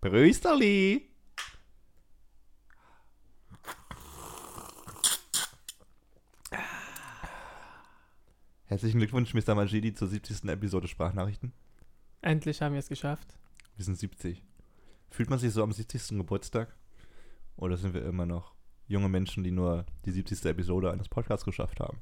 [0.00, 1.10] Brüsterli.
[8.64, 9.54] Herzlichen Glückwunsch, Mr.
[9.54, 10.44] Majidi, zur 70.
[10.44, 11.52] Episode Sprachnachrichten.
[12.22, 13.36] Endlich haben wir es geschafft.
[13.76, 14.42] Wir sind 70.
[15.10, 16.16] Fühlt man sich so am 70.
[16.16, 16.74] Geburtstag?
[17.56, 18.54] Oder sind wir immer noch
[18.88, 20.46] junge Menschen, die nur die 70.
[20.46, 21.98] Episode eines Podcasts geschafft haben?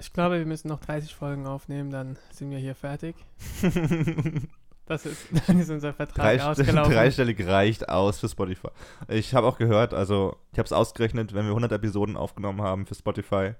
[0.00, 3.14] Ich glaube, wir müssen noch 30 Folgen aufnehmen, dann sind wir hier fertig.
[4.92, 6.92] Das ist, dann ist unser Vertrag Drei, ausgelaufen.
[6.94, 8.68] dreistellig reicht aus für Spotify.
[9.08, 12.86] Ich habe auch gehört, also ich habe es ausgerechnet, wenn wir 100 Episoden aufgenommen haben
[12.86, 13.54] für Spotify,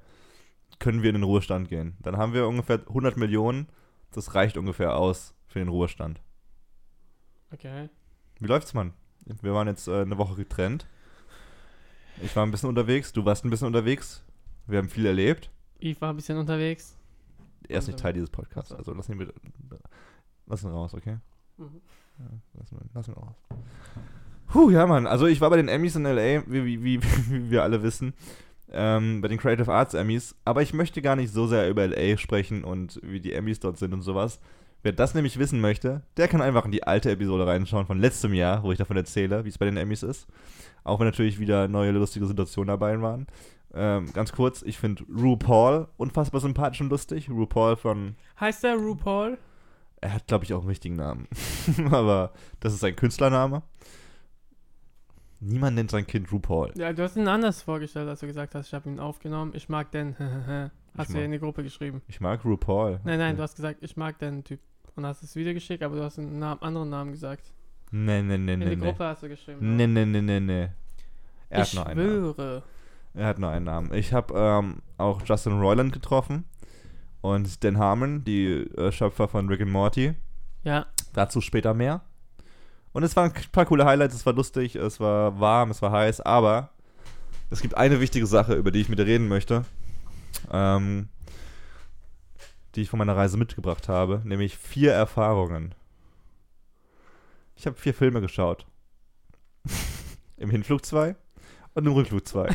[0.78, 1.96] können wir in den Ruhestand gehen.
[2.00, 3.68] Dann haben wir ungefähr 100 Millionen.
[4.12, 6.20] Das reicht ungefähr aus für den Ruhestand.
[7.52, 7.88] Okay.
[8.40, 8.92] Wie läuft's, Mann?
[9.40, 10.86] Wir waren jetzt äh, eine Woche getrennt.
[12.22, 14.22] Ich war ein bisschen unterwegs, du warst ein bisschen unterwegs.
[14.66, 15.50] Wir haben viel erlebt.
[15.80, 16.96] Yves war ein bisschen unterwegs.
[17.68, 19.34] Er ist nicht Also- Teil dieses Podcasts, also lass ihn bitte.
[20.46, 21.18] Lass ihn raus, okay?
[21.58, 21.80] Mhm.
[22.18, 23.34] Ja, lass, ihn, lass ihn raus.
[24.48, 25.06] Puh, ja, Mann.
[25.06, 28.12] Also ich war bei den Emmys in L.A., wie, wie, wie, wie wir alle wissen.
[28.70, 30.34] Ähm, bei den Creative Arts Emmys.
[30.44, 32.16] Aber ich möchte gar nicht so sehr über L.A.
[32.16, 34.40] sprechen und wie die Emmys dort sind und sowas.
[34.82, 38.34] Wer das nämlich wissen möchte, der kann einfach in die alte Episode reinschauen von letztem
[38.34, 40.26] Jahr, wo ich davon erzähle, wie es bei den Emmys ist.
[40.82, 43.28] Auch wenn natürlich wieder neue lustige Situationen dabei waren.
[43.74, 47.30] Ähm, ganz kurz, ich finde RuPaul unfassbar sympathisch und lustig.
[47.30, 49.38] RuPaul von Heißt der RuPaul?
[50.02, 51.26] Er hat, glaube ich, auch einen richtigen Namen.
[51.90, 53.62] Aber das ist sein Künstlername.
[55.40, 56.72] Niemand nennt sein Kind RuPaul.
[56.76, 59.52] Ja, du hast ihn anders vorgestellt, als du gesagt hast, ich habe ihn aufgenommen.
[59.54, 60.14] Ich mag den.
[60.96, 62.02] hast du mag- ja in die Gruppe geschrieben.
[62.06, 63.00] Ich mag RuPaul.
[63.04, 64.60] Nein, nein, du hast gesagt, ich mag den Typ.
[64.94, 67.52] Und hast das Video geschickt, aber du hast einen Namen, anderen Namen gesagt.
[67.90, 68.86] Nee, nee, nee, In nee, die nee.
[68.86, 69.76] Gruppe hast du geschrieben.
[69.76, 70.68] Nee, nee, nee, nee, nee.
[71.48, 72.34] Er ich hat nur einen Namen.
[72.34, 72.62] schwöre.
[73.14, 73.94] Er hat nur einen Namen.
[73.94, 76.44] Ich habe ähm, auch Justin Roiland getroffen.
[77.22, 80.14] Und Dan Harmon, die äh, Schöpfer von Rick and Morty.
[80.64, 82.02] Ja, Dazu später mehr.
[82.92, 85.92] Und es waren ein paar coole Highlights, es war lustig, es war warm, es war
[85.92, 86.70] heiß, aber
[87.50, 89.64] es gibt eine wichtige Sache, über die ich mit dir reden möchte,
[90.50, 91.08] ähm,
[92.74, 95.74] die ich von meiner Reise mitgebracht habe, nämlich vier Erfahrungen.
[97.56, 98.66] Ich habe vier Filme geschaut.
[100.36, 101.14] Im Hinflug zwei
[101.74, 102.48] und im Rückflug zwei.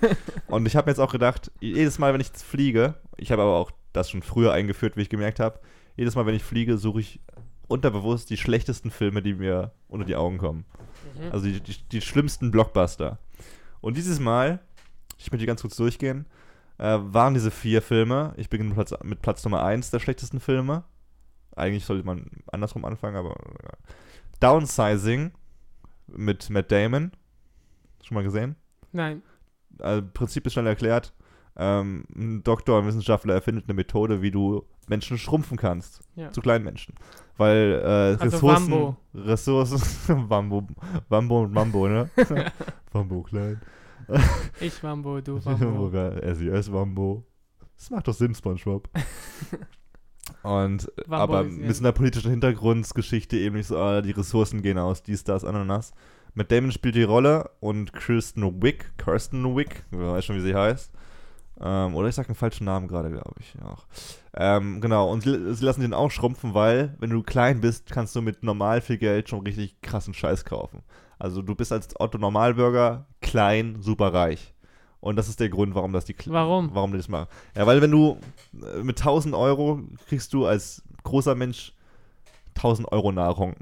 [0.46, 3.56] und ich habe mir jetzt auch gedacht, jedes Mal, wenn ich fliege, ich habe aber
[3.56, 5.60] auch das schon früher eingeführt, wie ich gemerkt habe,
[5.96, 7.20] jedes Mal, wenn ich fliege, suche ich
[7.66, 10.64] unterbewusst die schlechtesten Filme, die mir unter die Augen kommen.
[11.18, 11.32] Mhm.
[11.32, 13.18] Also die, die, die schlimmsten Blockbuster.
[13.80, 14.60] Und dieses Mal,
[15.18, 16.26] ich möchte die ganz kurz durchgehen,
[16.78, 18.34] äh, waren diese vier Filme.
[18.36, 20.84] Ich beginne mit Platz, mit Platz Nummer 1 der schlechtesten Filme.
[21.56, 23.70] Eigentlich sollte man andersrum anfangen, aber ja.
[24.40, 25.32] Downsizing
[26.08, 27.12] mit Matt Damon.
[28.02, 28.56] Schon mal gesehen?
[28.92, 29.22] Nein.
[29.78, 31.14] Also, Prinzip ist schnell erklärt.
[31.56, 36.00] Ähm, ein Doktor, ein Wissenschaftler erfindet eine Methode, wie du Menschen schrumpfen kannst.
[36.16, 36.32] Ja.
[36.32, 36.94] Zu kleinen Menschen.
[37.36, 38.72] Weil äh, Also Ressourcen.
[38.72, 38.96] Wambo.
[39.14, 39.80] Ressourcen.
[40.30, 40.66] Wambo.
[41.08, 42.10] Wambo und Mambo, ne?
[42.92, 43.60] Wambo klein.
[44.60, 45.90] Ich Wambo, du Wambo.
[45.90, 47.24] SES Wambo.
[47.76, 48.88] Das macht doch Sinn, Spongebob.
[50.42, 55.02] Und, Wambo aber mit einer politischen Hintergrundgeschichte eben nicht so, ah, die Ressourcen gehen aus,
[55.02, 55.92] dies, das, Ananas.
[56.34, 60.54] Matt Damon spielt die Rolle und Kirsten Wick, Kirsten Wick, wer weiß schon, wie sie
[60.54, 60.92] heißt.
[61.60, 63.54] Ähm, oder ich sage einen falschen Namen gerade, glaube ich.
[63.62, 63.84] Auch.
[64.34, 68.22] Ähm, genau, und sie, lassen den auch schrumpfen, weil, wenn du klein bist, kannst du
[68.22, 70.82] mit normal viel Geld schon richtig krassen Scheiß kaufen.
[71.18, 74.52] Also du bist als Otto Normalbürger klein, super reich.
[75.00, 76.70] Und das ist der Grund, warum das die Warum?
[76.72, 77.28] warum die das machen.
[77.54, 78.18] Ja, weil wenn du
[78.54, 81.74] äh, mit 1000 Euro kriegst du als großer Mensch
[82.56, 83.54] 1000 Euro Nahrung.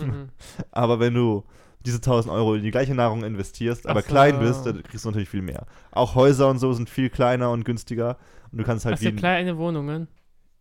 [0.00, 0.30] Mhm.
[0.70, 1.44] Aber wenn du
[1.86, 5.08] diese 1000 Euro in die gleiche Nahrung investierst, aber Ach klein bist, dann kriegst du
[5.08, 5.66] natürlich viel mehr.
[5.92, 8.16] Auch Häuser und so sind viel kleiner und günstiger.
[8.52, 10.08] Und du kannst halt Hast wie kleine Wohnungen?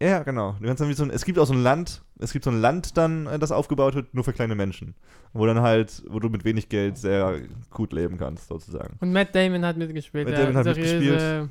[0.01, 0.55] ja, genau.
[0.59, 2.51] Du kannst dann wie so ein, es gibt auch so ein Land, es gibt so
[2.51, 4.93] ein Land dann, äh, das aufgebaut wird, nur für kleine Menschen.
[5.33, 8.97] Wo dann halt, wo du mit wenig Geld sehr gut leben kannst, sozusagen.
[8.99, 10.27] Und Matt Damon hat mitgespielt.
[10.29, 11.49] Matt Damon hat seriöse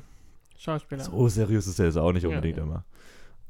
[0.57, 1.03] Schauspieler.
[1.03, 2.63] So seriös ist er jetzt auch nicht Ja, unbedingt ja.
[2.63, 2.83] immer.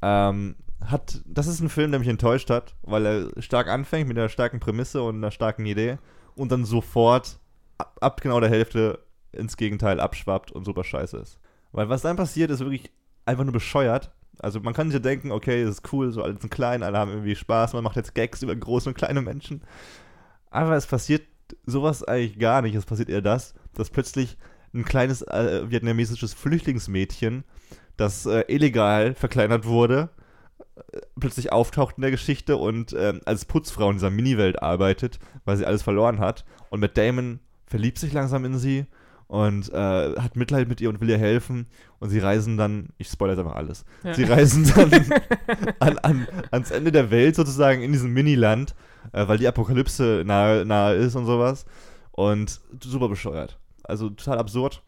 [0.02, 4.18] Ähm, hat, das ist ein Film, der mich enttäuscht hat, weil er stark anfängt mit
[4.18, 5.98] einer starken Prämisse und einer starken Idee
[6.36, 7.40] und dann sofort
[7.78, 9.00] ab, ab genau der Hälfte
[9.32, 11.40] ins Gegenteil abschwappt und super scheiße ist.
[11.72, 12.92] Weil was dann passiert, ist wirklich
[13.26, 14.12] einfach nur bescheuert.
[14.40, 16.98] Also man kann sich ja denken, okay, das ist cool, so alle sind klein, alle
[16.98, 19.62] haben irgendwie Spaß, man macht jetzt Gags über große und kleine Menschen.
[20.50, 21.24] Aber es passiert
[21.66, 22.76] sowas eigentlich gar nicht.
[22.76, 24.38] Es passiert eher das, dass plötzlich
[24.74, 27.44] ein kleines äh, vietnamesisches Flüchtlingsmädchen,
[27.98, 30.10] das äh, illegal verkleinert wurde,
[31.20, 35.66] plötzlich auftaucht in der Geschichte und ähm, als Putzfrau in dieser Mini-Welt arbeitet, weil sie
[35.66, 36.46] alles verloren hat.
[36.70, 38.86] Und Matt Damon verliebt sich langsam in sie
[39.28, 41.68] und äh, hat Mitleid mit ihr und will ihr helfen.
[42.00, 44.14] Und sie reisen dann, ich spoilere jetzt einfach alles, Ja.
[44.14, 44.92] sie reisen dann
[45.80, 48.76] an, an, ans Ende der Welt sozusagen in diesem Miniland,
[49.14, 51.66] äh, weil die Apokalypse nahe, nahe ist und sowas.
[52.12, 53.58] Und super bescheuert.
[53.84, 54.82] Also total absurd.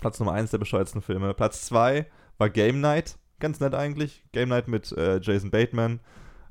[0.00, 1.32] Platz Nummer 1 der bescheuertsten Filme.
[1.34, 2.06] Platz 2
[2.38, 3.18] war Game Night.
[3.40, 4.24] Ganz nett eigentlich.
[4.32, 6.00] Game Night mit äh, Jason Bateman.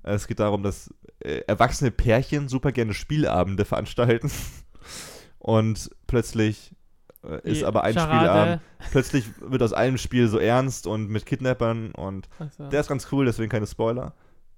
[0.04, 4.32] Äh, es geht darum, dass äh, erwachsene Pärchen super gerne Spielabende veranstalten.
[5.40, 6.76] Und plötzlich
[7.24, 8.18] äh, ist Die aber ein Charade.
[8.18, 8.62] Spielabend.
[8.92, 12.70] Plötzlich wird aus einem Spiel so ernst und mit Kidnappern und Achso.
[12.70, 14.14] der ist ganz cool, deswegen keine Spoiler.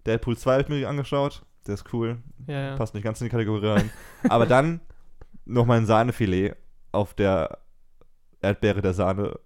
[0.05, 1.43] Deadpool 2 habe ich mir angeschaut.
[1.67, 2.17] Der ist cool.
[2.47, 2.75] ja, ja.
[2.75, 3.91] Passt nicht ganz in die Kategorie rein.
[4.27, 4.81] Aber dann
[5.45, 6.55] nochmal ein Sahnefilet
[6.91, 7.59] auf der
[8.41, 9.39] Erdbeere der Sahne.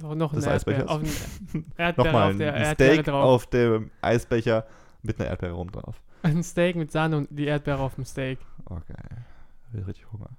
[0.00, 0.88] Noch, noch Erdbeere, Eisbechers.
[0.88, 1.02] auf
[1.96, 3.24] Nochmal auf ein Steak drauf.
[3.24, 4.66] auf dem Eisbecher
[5.02, 6.00] mit einer Erdbeere rum drauf.
[6.22, 8.38] Ein Steak mit Sahne und die Erdbeere auf dem Steak.
[8.68, 9.24] Geil.
[9.72, 10.30] Ich richtig Hunger.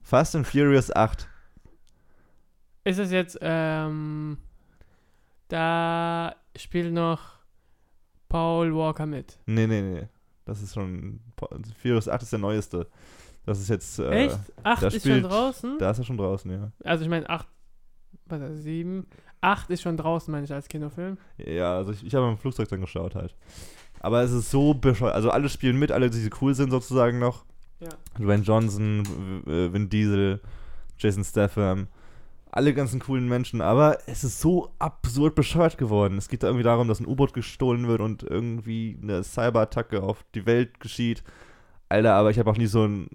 [0.00, 1.28] Fast and Furious 8.
[2.84, 4.38] Ist es jetzt, ähm,
[5.48, 7.20] da spielt noch
[8.28, 9.38] Paul Walker mit.
[9.46, 10.08] Nee, nee, nee.
[10.44, 11.20] Das ist schon.
[11.80, 12.88] Furious 8 ist der neueste.
[13.44, 13.98] Das ist jetzt.
[13.98, 14.38] Äh, Echt?
[14.62, 15.78] Acht da ist schon spielt- draußen?
[15.78, 16.72] Da ist er schon draußen, ja.
[16.84, 17.46] Also ich meine, acht,
[18.26, 19.06] was ist sieben?
[19.40, 21.18] Acht ist schon draußen, meine ich, als Kinofilm.
[21.36, 23.34] Ja, also ich, ich habe im Flugzeug dann geschaut halt.
[24.00, 25.14] Aber es ist so bescheuert.
[25.14, 27.44] Also alle spielen mit, alle, die cool sind sozusagen noch.
[27.80, 27.88] Ja.
[28.18, 29.02] Dwayne Johnson,
[29.46, 30.40] äh, Vin Diesel,
[30.98, 31.88] Jason Statham.
[32.50, 33.60] Alle ganzen coolen Menschen.
[33.60, 36.18] Aber es ist so absurd bescheuert geworden.
[36.18, 40.24] Es geht da irgendwie darum, dass ein U-Boot gestohlen wird und irgendwie eine Cyberattacke auf
[40.34, 41.22] die Welt geschieht.
[41.92, 43.08] Alter, aber ich habe auch nie so einen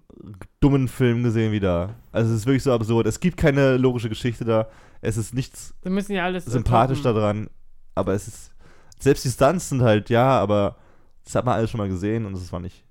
[0.60, 1.94] dummen Film gesehen wie da.
[2.12, 3.06] Also es ist wirklich so absurd.
[3.06, 4.68] Es gibt keine logische Geschichte da.
[5.00, 7.16] Es ist nichts Da müssen ja alles sympathisch toppen.
[7.20, 7.50] daran.
[7.94, 8.52] Aber es ist.
[8.98, 10.76] Selbst die Stunts sind halt, ja, aber
[11.24, 12.84] das hat man alles schon mal gesehen und es war nicht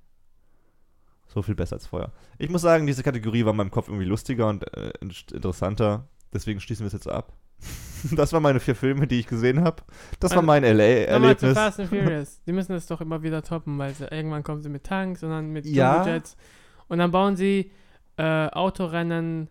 [1.28, 2.12] so viel besser als vorher.
[2.38, 6.07] Ich muss sagen, diese Kategorie war in meinem Kopf irgendwie lustiger und äh, in- interessanter.
[6.34, 7.34] Deswegen schließen wir es jetzt ab.
[8.12, 9.81] Das waren meine vier Filme, die ich gesehen habe.
[10.19, 11.54] Das war mein Nochmal zu LA-Erlebnis.
[11.54, 12.42] Fast and Furious.
[12.45, 15.30] Die müssen das doch immer wieder toppen, weil sie, irgendwann kommen sie mit Tanks und
[15.31, 16.06] dann mit Ja.
[16.06, 16.38] Jets.
[16.88, 17.71] Und dann bauen sie
[18.18, 19.50] äh, Autorennen.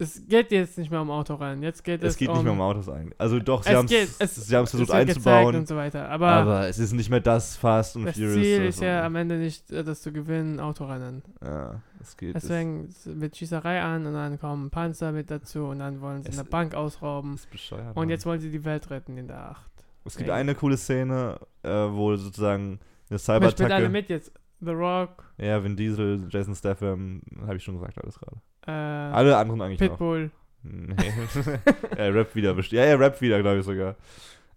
[0.00, 1.60] Es geht jetzt nicht mehr um Autorennen.
[1.62, 3.20] Jetzt geht es, Es geht um, nicht mehr um Autos eigentlich.
[3.20, 5.56] Also doch, sie Es haben es es- sie haben's versucht es einzubauen.
[5.56, 6.08] und so weiter.
[6.08, 8.34] Aber, aber es ist nicht mehr das Fast und das Furious.
[8.34, 11.22] Ziel so- ist ja am Ende nicht, äh, das zu gewinnen, Autorennen.
[11.42, 12.36] Ja, es geht.
[12.36, 16.28] es Deswegen wird Schießerei an und dann kommen Panzer mit dazu und dann wollen sie
[16.28, 17.34] Es- eine Bank ausrauben.
[17.34, 17.96] ist bescheuert.
[17.96, 19.70] Und jetzt wollen sie die Welt retten in der Acht.
[20.04, 22.78] Es gibt eine coole Szene, äh, wo sozusagen
[23.10, 23.88] eine Aber spielt alle Cyberattacke.
[23.88, 24.32] mit jetzt.
[24.60, 28.36] The Rock, Ja, Vin Diesel, Jason Statham, habe ich schon gesagt, alles gerade.
[28.68, 29.88] Äh, Alle anderen eigentlich noch.
[29.90, 30.30] Pitbull.
[30.62, 30.94] Nee.
[31.96, 32.54] er rappt wieder.
[32.54, 33.94] best- Ja, er rappt wieder, glaube ich sogar.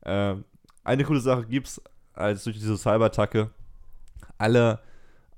[0.06, 0.44] Ähm,
[0.84, 1.82] eine coole Sache gibt's,
[2.14, 3.50] als durch diese Cyberattacke
[4.38, 4.80] alle,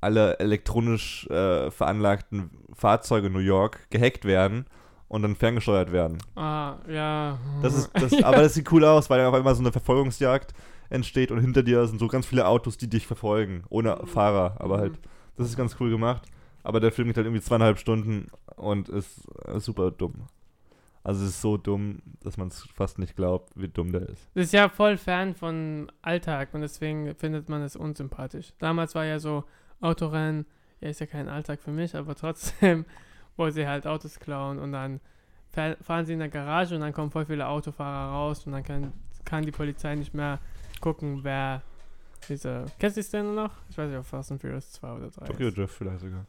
[0.02, 4.66] alle elektronisch äh, veranlagten Fahrzeuge in New York gehackt werden
[5.10, 6.18] und dann ferngesteuert werden.
[6.36, 7.38] Ah, ja.
[7.62, 10.54] Das ist, das, Aber das sieht cool aus, weil dann auf einmal so eine Verfolgungsjagd
[10.90, 14.56] entsteht und hinter dir sind so ganz viele Autos, die dich verfolgen, ohne Fahrer.
[14.60, 14.94] Aber halt,
[15.38, 16.24] das ist ganz cool gemacht.
[16.64, 20.28] Aber der Film geht halt irgendwie zweieinhalb Stunden und ist äh, super dumm.
[21.04, 24.26] Also es ist so dumm, dass man es fast nicht glaubt, wie dumm der ist.
[24.36, 28.54] Das ist ja voll fern von Alltag und deswegen findet man es unsympathisch.
[28.60, 29.44] Damals war ja so
[29.82, 30.46] Autorennen,
[30.80, 32.86] ja, ist ja kein Alltag für mich, aber trotzdem,
[33.36, 35.02] wo sie halt Autos klauen und dann
[35.54, 38.64] fahr- fahren sie in der Garage und dann kommen voll viele Autofahrer raus und dann
[38.64, 38.94] kann,
[39.26, 40.40] kann die Polizei nicht mehr
[40.80, 41.64] gucken, wer
[42.30, 42.64] diese.
[42.80, 43.52] Kennst du die Szene noch?
[43.70, 45.26] Ich weiß nicht, ob Fast and Furious 2 oder 3.
[45.26, 45.52] Tokyo.
[45.52, 46.26] Drift vielleicht sogar.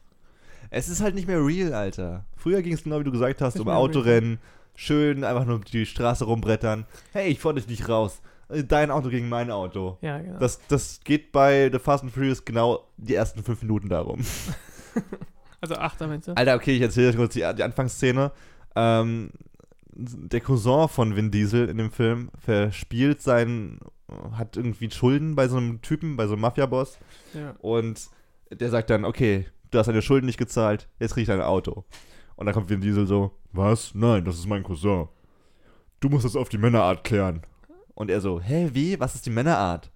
[0.69, 2.25] Es ist halt nicht mehr real, Alter.
[2.35, 3.83] Früher ging es genau wie du gesagt hast, Nicht um mehr real.
[3.83, 4.39] Autorennen,
[4.75, 6.85] schön einfach nur die Straße rumbrettern.
[7.11, 8.21] Hey, ich fordere dich nicht raus.
[8.67, 9.97] Dein Auto gegen mein Auto.
[10.01, 10.37] Ja, genau.
[10.37, 14.21] Das, das geht bei The Fast and Furious genau die ersten fünf Minuten darum.
[15.61, 16.33] also Achter, meinst du?
[16.33, 18.31] Alter, okay, ich erzähle euch kurz die, die Anfangsszene.
[18.75, 19.31] Ähm,
[19.95, 23.79] der Cousin von Vin Diesel in dem Film verspielt seinen,
[24.33, 26.99] hat irgendwie Schulden bei so einem Typen, bei so einem Mafia-Boss.
[27.33, 27.55] Ja.
[27.59, 28.09] Und
[28.51, 31.83] der sagt dann, okay, du hast deine Schulden nicht gezahlt, jetzt krieg ich dein Auto.
[32.35, 33.93] Und dann kommt Vin Diesel so, was?
[33.93, 35.07] Nein, das ist mein Cousin.
[35.99, 37.41] Du musst das auf die Männerart klären.
[37.93, 38.99] Und er so, hä, wie?
[38.99, 39.91] Was ist die Männerart?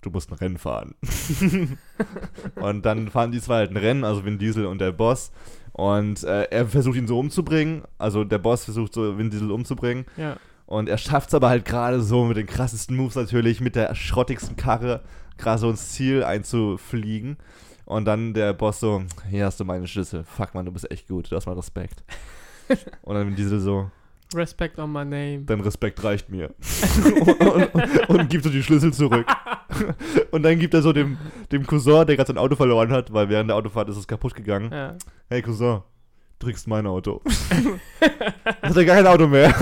[0.00, 0.94] Du musst ein Rennen fahren.
[2.56, 5.32] und dann fahren die zwei halt ein Rennen, also Vin Diesel und der Boss.
[5.72, 7.82] Und äh, er versucht ihn so umzubringen.
[7.98, 10.06] Also der Boss versucht so Vin Diesel umzubringen.
[10.16, 10.36] ja.
[10.64, 13.94] Und er schafft es aber halt gerade so mit den krassesten Moves natürlich, mit der
[13.94, 15.02] schrottigsten Karre
[15.36, 17.36] gerade so ins Ziel einzufliegen.
[17.84, 20.24] Und dann der Boss so, hier hast du meine Schlüssel.
[20.24, 22.04] Fuck man, du bist echt gut, du hast mal Respekt.
[23.02, 23.90] und dann Diesel so,
[24.34, 25.42] Respect on my name.
[25.44, 26.54] dein Respekt reicht mir.
[27.04, 29.26] und, und, und, und gibt so die Schlüssel zurück.
[30.30, 31.18] und dann gibt er so dem,
[31.50, 34.34] dem Cousin, der gerade sein Auto verloren hat, weil während der Autofahrt ist es kaputt
[34.34, 34.70] gegangen.
[34.72, 34.96] Ja.
[35.28, 35.80] Hey Cousin,
[36.38, 37.20] kriegst mein Auto.
[38.62, 39.54] hat er gar kein Auto mehr.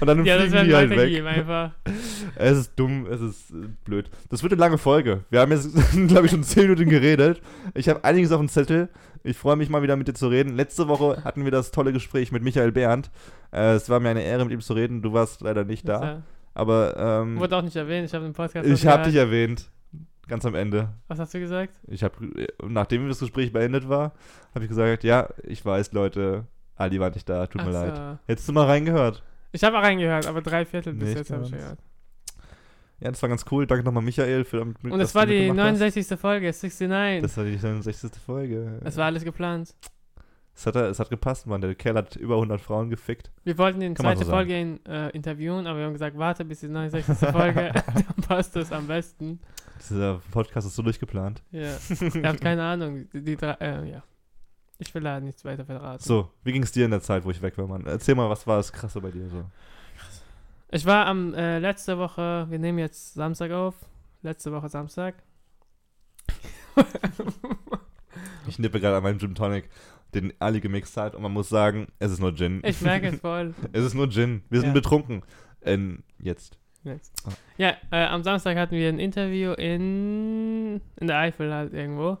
[0.00, 1.26] Und dann ja, das fliegen die halt weg.
[1.26, 1.72] einfach.
[2.36, 4.10] Es ist dumm, es ist äh, blöd.
[4.30, 5.24] Das wird eine lange Folge.
[5.30, 5.70] Wir haben jetzt,
[6.08, 7.40] glaube ich, schon 10 Minuten geredet.
[7.74, 8.88] Ich habe einiges auf dem Zettel.
[9.24, 10.56] Ich freue mich mal wieder mit dir zu reden.
[10.56, 13.10] Letzte Woche hatten wir das tolle Gespräch mit Michael Bernd.
[13.52, 15.02] Äh, es war mir eine Ehre, mit ihm zu reden.
[15.02, 15.98] Du warst leider nicht da.
[16.00, 16.22] Das,
[16.54, 19.70] Aber äh, ähm, wurde auch nicht erwähnt, ich habe den Podcast ich habe dich erwähnt.
[20.28, 20.90] Ganz am Ende.
[21.08, 21.74] Was hast du gesagt?
[21.86, 22.14] Ich habe,
[22.66, 24.12] nachdem das Gespräch beendet war,
[24.54, 26.44] habe ich gesagt, ja, ich weiß, Leute,
[26.76, 27.96] Ali war nicht da, tut mir Ach leid.
[27.96, 28.18] so.
[28.26, 29.22] Hättest du mal reingehört?
[29.52, 31.78] Ich habe auch reingehört, aber drei Viertel bis Nicht jetzt habe ich gehört.
[33.00, 33.66] Ja, das war ganz cool.
[33.66, 35.80] Danke nochmal, Michael, für damit Und dass es war die mitgemacht hast.
[35.80, 36.18] 69.
[36.18, 37.22] Folge, 69.
[37.22, 38.10] Das war die 69.
[38.24, 38.80] Folge.
[38.84, 39.74] Es war alles geplant.
[40.58, 41.60] Es hat, es hat gepasst, Mann.
[41.60, 43.30] Der Kerl hat über 100 Frauen gefickt.
[43.44, 44.32] Wir wollten die Kann man zweite so.
[44.32, 47.28] Folge in, äh, interviewen, aber wir haben gesagt, warte bis die 69.
[47.30, 49.38] Folge, dann passt das am besten.
[49.88, 51.40] Dieser Podcast ist so durchgeplant.
[51.52, 51.76] Ja.
[51.88, 53.08] Ich habe keine Ahnung.
[53.12, 54.02] Die, die drei, äh, ja.
[54.78, 56.02] Ich will da nichts weiter verraten.
[56.02, 57.84] So, wie ging es dir in der Zeit, wo ich weg war, Mann?
[57.86, 59.44] Erzähl mal, was war das Krasse bei dir so?
[60.70, 63.74] Ich war am äh, letzte Woche, wir nehmen jetzt Samstag auf.
[64.22, 65.14] Letzte Woche Samstag.
[68.46, 69.68] Ich nippe gerade an meinem Gin Tonic,
[70.14, 72.62] den Ali gemixt hat, und man muss sagen, es ist nur Gin.
[72.64, 73.54] Ich merke es voll.
[73.72, 74.42] Es ist nur Gin.
[74.48, 74.74] Wir sind Ja.
[74.74, 75.22] betrunken.
[75.62, 76.58] Ähm, jetzt.
[76.84, 77.12] Jetzt.
[77.26, 77.32] Ah.
[77.58, 82.18] Ja, äh, am Samstag hatten wir ein Interview in, in der Eifel halt irgendwo.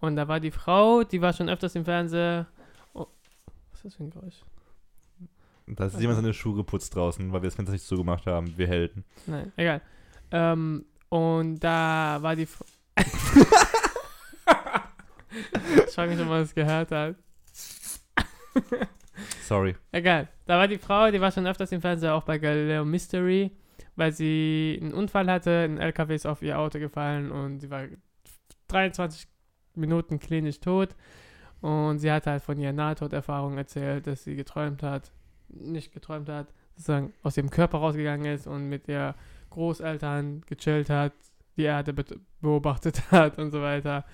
[0.00, 2.46] Und da war die Frau, die war schon öfters im Fernsehen.
[2.92, 3.06] Oh,
[3.70, 4.42] was ist das für ein Geräusch?
[5.68, 8.56] Da ist jemand seine Schuhe geputzt draußen, weil wir das Fenster nicht zugemacht haben.
[8.56, 9.04] Wir Helden.
[9.26, 9.80] Nein, egal.
[10.30, 12.64] Ähm, und da war die Frau.
[12.96, 13.06] ich
[15.94, 17.16] frage mich, ob man das gehört hat.
[19.42, 19.74] Sorry.
[19.92, 20.28] Egal.
[20.44, 23.50] Da war die Frau, die war schon öfters im Fernsehen, auch bei Galileo Mystery,
[23.96, 27.86] weil sie einen Unfall hatte, ein LKW ist auf ihr Auto gefallen und sie war
[28.68, 29.26] 23
[29.76, 30.94] Minuten klinisch tot.
[31.60, 35.10] Und sie hat halt von ihrer Nahtoderfahrung erzählt, dass sie geträumt hat,
[35.48, 39.14] nicht geträumt hat, sozusagen aus ihrem Körper rausgegangen ist und mit ihr
[39.50, 41.12] Großeltern gechillt hat,
[41.56, 44.04] die Erde bet- beobachtet hat und so weiter.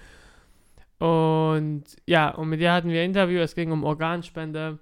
[0.98, 4.78] Und ja, und mit ihr hatten wir ein Interview, es ging um Organspende.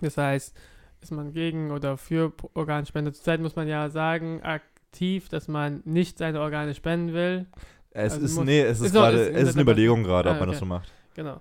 [0.00, 0.56] Das heißt,
[1.00, 3.12] ist man gegen oder für Organspende?
[3.12, 7.46] Zurzeit muss man ja sagen, aktiv, dass man nicht seine Organe spenden will.
[7.92, 10.36] Es Also ist, muss- nee, es ist noch- gerade, es ist eine Überlegung gerade, ob
[10.36, 10.64] Ah, man das okay.
[10.64, 10.92] so macht.
[11.14, 11.40] Genau.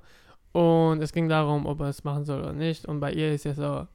[0.51, 2.85] Und es ging darum, ob er es machen soll oder nicht.
[2.85, 3.87] Und bei ihr ist ja so,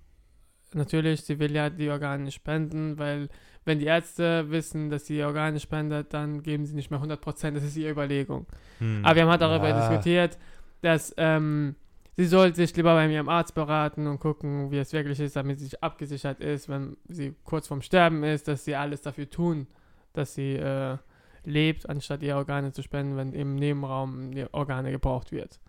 [0.73, 3.29] natürlich, sie will ja die Organe spenden, weil
[3.65, 7.57] wenn die Ärzte wissen, dass sie Organe spendet, dann geben sie nicht mehr 100%.
[7.57, 8.47] Das ist ihre Überlegung.
[8.79, 9.05] Hm.
[9.05, 9.79] Aber wir haben halt darüber Ja.
[9.89, 10.39] diskutiert,
[10.83, 11.75] dass ähm,
[12.17, 15.59] sie sollte sich lieber bei ihrem Arzt beraten und gucken, wie es wirklich ist, damit
[15.59, 19.67] sie sich abgesichert ist, wenn sie kurz vorm Sterben ist, dass sie alles dafür tun,
[20.13, 20.99] dass sie äh,
[21.47, 25.61] lebt, anstatt ihre Organe zu spenden, wenn im Nebenraum die Organe gebraucht wird.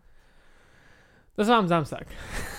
[1.38, 2.08] Das war am Samstag.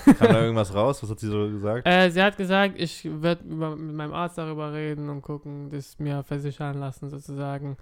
[0.04, 1.02] Kam da irgendwas raus?
[1.02, 1.87] Was hat sie so gesagt?
[1.87, 6.23] Äh, sie hat gesagt, ich werde mit meinem Arzt darüber reden und gucken, das mir
[6.23, 7.78] versichern lassen sozusagen.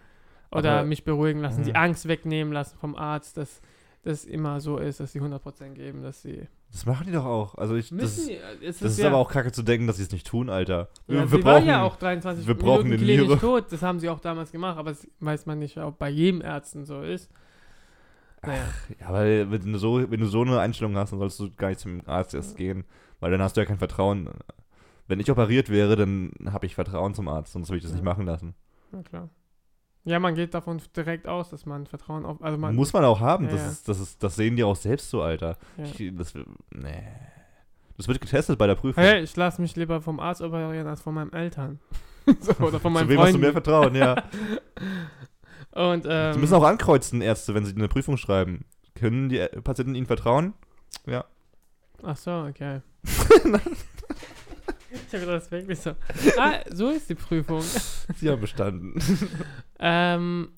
[0.53, 1.76] Oder Aber- mich beruhigen lassen, die Mhm.
[1.76, 3.61] Angst wegnehmen lassen vom Arzt, dass
[4.05, 6.47] das immer so ist, dass sie 100% geben, dass sie...
[6.75, 7.54] Das machen die doch auch.
[7.54, 10.02] Also ich, das, ist- es das ist ja, aber auch kacke zu denken, dass sie
[10.02, 10.88] es nicht tun, Alter.
[11.07, 13.38] Ja, wir sie brauchen, ja auch 23 wir brauchen Minuten klinisch Niere.
[13.38, 16.40] tot, das haben sie auch damals gemacht, aber das weiß man nicht, ob bei jedem
[16.43, 17.31] Ärzten so ist.
[18.43, 18.64] Naja,
[19.00, 21.69] Ja, weil wenn du, so, wenn du so eine Einstellung hast, dann sollst du gar
[21.69, 22.85] nicht zum Arzt erst gehen,
[23.21, 24.28] weil dann hast du ja kein Vertrauen.
[25.07, 27.97] Wenn ich operiert wäre, dann habe ich Vertrauen zum Arzt, sonst würde ich das Ja.
[27.99, 28.54] nicht machen lassen.
[28.90, 29.28] na klar.
[30.04, 32.42] Ja, man geht davon direkt aus, dass man Vertrauen auf...
[32.42, 33.68] Also man, Muss man auch haben, Ja, das, ja.
[33.68, 35.56] Ist, das, ist, das sehen die auch selbst so, Alter.
[35.78, 35.84] ja.
[35.84, 36.34] Ich, das,
[36.70, 37.02] nee.
[37.96, 39.02] das wird getestet bei der Prüfung.
[39.02, 41.80] Hey, ich lasse mich lieber vom Arzt operieren als von meinen Eltern.
[42.40, 43.64] so, oder von meinen Zu wem hast du mehr Freunden.
[43.64, 44.23] Vertrauen, ja.
[45.92, 48.64] Und, ähm, Sie müssen auch ankreuzen, Ärzte, wenn sie eine Prüfung schreiben.
[48.94, 50.52] Können die Patienten ihnen vertrauen?
[51.06, 51.25] Ja.
[52.02, 52.80] Ach so, okay.
[55.23, 55.90] habe das wirklich so.
[56.38, 57.61] Ah, so ist die Prüfung.
[58.16, 58.94] Sie haben bestanden.
[59.78, 60.49] Ähm,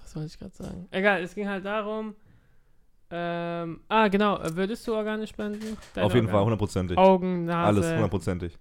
[0.00, 0.88] was wollte ich gerade sagen?
[0.90, 2.14] Egal, es ging halt darum.
[3.10, 4.38] Ähm, ah, genau.
[4.54, 5.76] Würdest du Organe spenden?
[5.94, 6.44] Deine Auf jeden Fall, Organe?
[6.46, 6.98] hundertprozentig.
[6.98, 8.58] Augen, Nase, Alles hundertprozentig.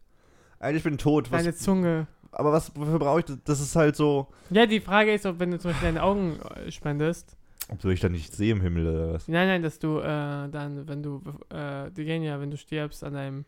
[0.60, 1.32] Eigentlich bin ich tot.
[1.32, 2.08] Was, deine Zunge.
[2.32, 3.38] aber was wofür brauche ich das?
[3.44, 4.28] Das ist halt so.
[4.52, 7.36] Ja, die Frage ist, ob wenn du zum Beispiel deine Augen äh, spendest.
[7.70, 9.28] Ob soll ich dann nicht sehe im Himmel oder was?
[9.28, 13.04] Nein, nein, dass du äh, dann, wenn du, äh, die gehen ja, wenn du stirbst,
[13.04, 13.46] an deinem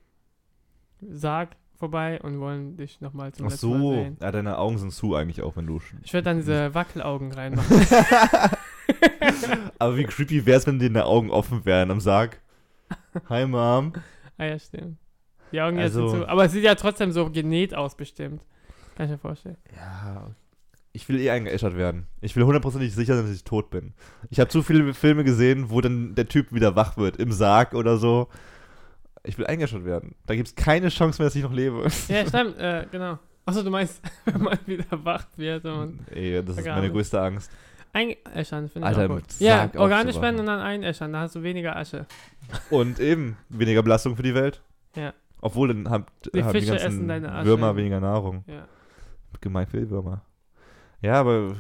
[1.01, 3.92] Sarg vorbei und wollen dich nochmal zum Ach letzten Mal so.
[3.94, 4.18] sehen.
[4.22, 5.80] Ja, deine Augen sind zu eigentlich auch, wenn du.
[6.04, 7.82] Ich würde dann diese Wackelaugen reinmachen.
[9.80, 12.42] aber wie creepy wäre es, wenn dir deine Augen offen wären am Sarg?
[13.30, 13.94] Hi, Mom.
[14.38, 14.98] ah ja, stimmt.
[15.51, 16.27] Die Augen jetzt Also- sind zu.
[16.30, 18.42] Aber es sieht ja trotzdem so genäht aus, bestimmt.
[18.96, 19.58] Kann ich mir vorstellen.
[19.75, 20.32] Ja.
[20.94, 22.08] ich will eh eingeäschert werden.
[22.22, 23.94] Ich will hundertprozentig sicher sein, dass ich tot bin.
[24.32, 27.74] Ich habe zu viele Filme gesehen, wo dann der Typ wieder wach wird, im Sarg
[27.75, 28.27] oder so.
[29.27, 30.15] Ich will eingeäschert werden.
[30.25, 31.88] Da gibt es keine Chance mehr, dass ich noch lebe.
[32.07, 33.19] Ja, stimmt, äh, genau.
[33.46, 37.51] Achso, du meinst, wenn man wieder wach wird und Ey, das ist meine größte Angst.
[37.93, 41.75] einäschern, finde ich Alter, auch Ja, organisch werden und dann einäschern, da hast du weniger
[41.75, 42.05] Asche.
[42.69, 44.62] Und eben weniger Belastung für die Welt.
[44.96, 45.13] Ja.
[45.41, 47.46] Obwohl dann haben Die haben die ganzen essen deine Asche.
[47.46, 48.43] Würmer weniger Nahrung.
[48.48, 48.67] Ja.
[49.39, 50.22] Gemein für die Würmer.
[51.01, 51.55] Ja, aber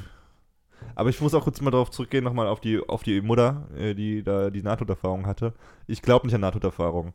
[0.95, 3.93] aber ich muss auch kurz mal darauf zurückgehen, nochmal auf die, auf die Mutter, äh,
[3.93, 5.53] die da die Nahtoderfahrung hatte.
[5.85, 7.13] Ich glaube nicht an Nahtoderfahrung.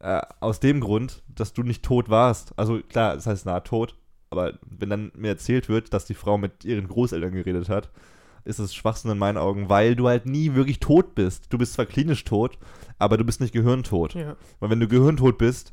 [0.00, 2.52] Äh, aus dem Grund, dass du nicht tot warst.
[2.58, 3.96] Also klar, das heißt Nahtod,
[4.30, 7.90] aber wenn dann mir erzählt wird, dass die Frau mit ihren Großeltern geredet hat,
[8.44, 11.52] ist es Schwachsinn in meinen Augen, weil du halt nie wirklich tot bist.
[11.52, 12.58] Du bist zwar klinisch tot,
[12.98, 14.14] aber du bist nicht gehirntot.
[14.14, 14.36] ja.
[14.60, 15.72] Weil wenn du gehirntot bist,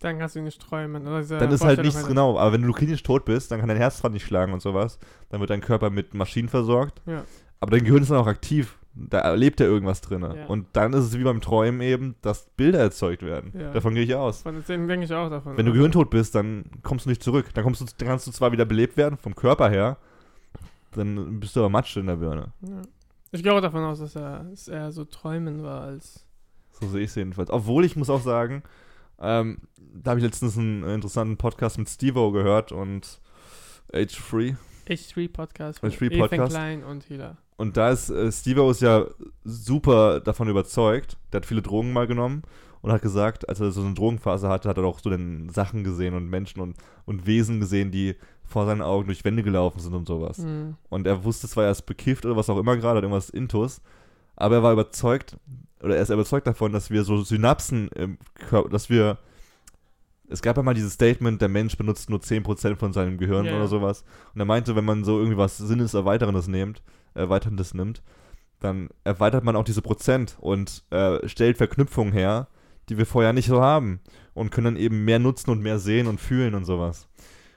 [0.00, 1.06] Dann kannst du nicht träumen.
[1.06, 2.38] Oder diese dann ist halt nichts genau.
[2.38, 4.98] Aber wenn du klinisch tot bist, dann kann dein Herz dran nicht schlagen und sowas.
[5.30, 7.02] Dann wird dein Körper mit Maschinen versorgt.
[7.06, 7.24] Ja.
[7.60, 8.77] Aber dein Gehirn ist dann auch aktiv.
[9.00, 10.22] Da erlebt ja irgendwas drin.
[10.22, 10.46] Ja.
[10.46, 13.52] Und dann ist es wie beim Träumen eben, dass Bilder erzeugt werden.
[13.58, 13.72] Ja.
[13.72, 14.42] Davon gehe ich aus.
[14.42, 15.56] Von deswegen denke ich auch davon.
[15.56, 17.46] Wenn du gehirntot bist, dann kommst du nicht zurück.
[17.54, 19.98] Dann, kommst du, dann kannst du zwar wieder belebt werden, vom Körper her,
[20.92, 22.52] dann bist du aber Matsch in der Birne.
[22.62, 22.82] Ja.
[23.30, 26.26] Ich gehe auch davon aus, dass er, dass er so träumen war als.
[26.80, 27.50] So sehe ich es jedenfalls.
[27.50, 28.62] Obwohl ich muss auch sagen,
[29.20, 33.20] ähm, da habe ich letztens einen interessanten Podcast mit Stevo gehört und
[33.92, 34.54] Age Free.
[34.88, 36.52] H3 Podcast von H3 Ethan Podcast.
[36.52, 37.36] Klein und Hila.
[37.58, 39.04] Und da ist äh, Steve ist ja
[39.44, 41.18] super davon überzeugt.
[41.32, 42.42] Der hat viele Drogen mal genommen
[42.82, 45.82] und hat gesagt, als er so eine Drogenphase hatte, hat er auch so dann Sachen
[45.82, 49.92] gesehen und Menschen und, und Wesen gesehen, die vor seinen Augen durch Wände gelaufen sind
[49.92, 50.38] und sowas.
[50.38, 50.76] Mhm.
[50.88, 53.82] Und er wusste zwar, er ist bekifft oder was auch immer gerade, hat irgendwas Intus,
[54.36, 55.36] aber er war überzeugt,
[55.82, 59.18] oder er ist überzeugt davon, dass wir so Synapsen im Körper, dass wir.
[60.38, 63.56] Es gab ja mal dieses Statement, der Mensch benutzt nur 10% von seinem Gehirn Ja,
[63.56, 64.04] oder sowas.
[64.32, 66.80] Und er meinte, wenn man so irgendwie was Sinneserweiterndes nimmt,
[67.14, 68.04] Erweiterndes nimmt,
[68.60, 72.46] dann erweitert man auch diese Prozent und äh, stellt Verknüpfungen her,
[72.88, 73.98] die wir vorher nicht so haben.
[74.32, 77.08] Und können dann eben mehr nutzen und mehr sehen und fühlen und sowas.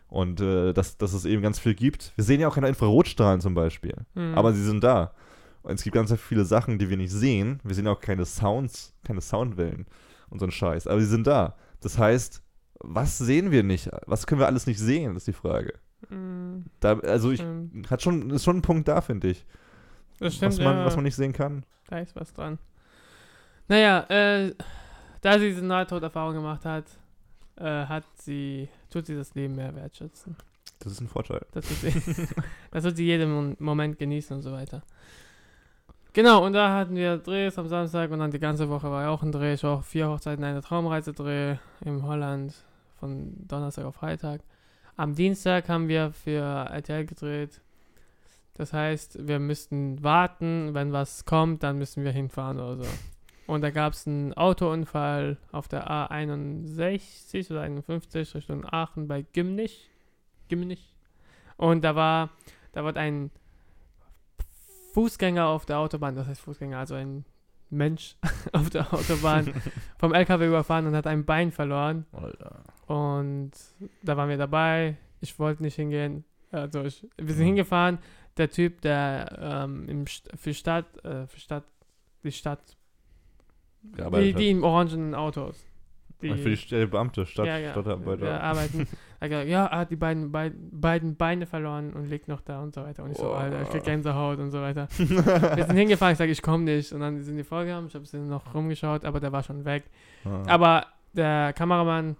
[0.07, 2.13] Und äh, dass, dass es eben ganz viel gibt.
[2.15, 3.93] Wir sehen ja auch keine Infrarotstrahlen zum Beispiel.
[4.15, 4.33] Mhm.
[4.33, 5.13] Aber sie sind da.
[5.61, 7.59] Und es gibt ganz viele Sachen, die wir nicht sehen.
[7.63, 9.85] Wir sehen auch keine Sounds, keine Soundwellen
[10.31, 10.87] und so ein Scheiß.
[10.87, 11.55] Aber sie sind da.
[11.81, 12.41] Das heißt,
[12.83, 13.89] was sehen wir nicht?
[14.05, 15.73] Was können wir alles nicht sehen, ist die Frage.
[16.09, 16.65] Mhm.
[16.79, 19.45] Da, also ich Ähm, hat schon, ist schon ein Punkt da, finde ich.
[20.19, 20.85] das stimmt, Was man, ja.
[20.85, 21.65] was man nicht sehen kann.
[21.87, 22.57] Da ist was dran.
[23.67, 24.53] Naja, äh,
[25.21, 26.85] da sie diese Nahtoderfahrung gemacht hat,
[27.57, 30.35] äh, hat sie, tut sie das Leben mehr wertschätzen.
[30.79, 31.45] Das ist ein Vorteil.
[31.51, 32.27] Das tut sie,
[32.71, 34.81] das tut sie jeden Moment genießen und so weiter.
[36.13, 39.09] Genau, und da hatten wir Drehs am Samstag und dann die ganze Woche war ja
[39.09, 39.53] auch ein Dreh.
[39.53, 42.53] Ich war auch vier Hochzeiten, eine Traumreise-Dreh in Holland
[43.01, 44.41] von Donnerstag auf Freitag.
[44.95, 47.61] Am Dienstag haben wir für RTL gedreht.
[48.53, 52.89] Das heißt, wir müssten warten, wenn was kommt, dann müssen wir hinfahren oder so.
[53.47, 59.89] Und da gab es einen Autounfall auf der A61 oder 51 Richtung Aachen bei Gimnich.
[60.47, 60.95] Gimnich.
[61.57, 62.29] Und da war,
[62.71, 63.31] da wird ein
[64.93, 67.25] Fußgänger auf der Autobahn, das heißt Fußgänger, also ein
[67.71, 68.15] Mensch
[68.53, 69.51] auf der Autobahn
[69.97, 72.05] vom LKW überfahren und hat ein Bein verloren.
[72.91, 73.51] Und
[74.03, 74.97] da waren wir dabei.
[75.21, 76.23] Ich wollte nicht hingehen.
[76.51, 77.99] Also ich, wir sind hingefahren.
[78.37, 81.63] Der Typ, der ähm, im St für Stadt, äh, für Stadt,
[82.23, 82.77] die Stadt,
[83.83, 85.57] die, die im orangenen Autos.
[85.57, 85.65] hat.
[86.37, 88.25] Für die St- Beamte, Stadt, ja, ja, Stadtarbeiter.
[88.27, 88.87] Ja, arbeiten.
[89.19, 92.61] Er hat gesagt, ja, hat die beiden, beiden, beiden Beine verloren und liegt noch da
[92.61, 93.03] und so weiter.
[93.03, 93.39] Und ich so, Boah.
[93.39, 94.87] Alter, ich krieg Gänsehaut und so weiter.
[94.97, 96.91] Wir sind hingefahren, ich sage, ich komme nicht.
[96.93, 99.83] Und dann sind die vorgegangen, ich habe sie noch rumgeschaut, aber der war schon weg.
[100.25, 100.43] Ah.
[100.47, 102.15] Aber der Kameramann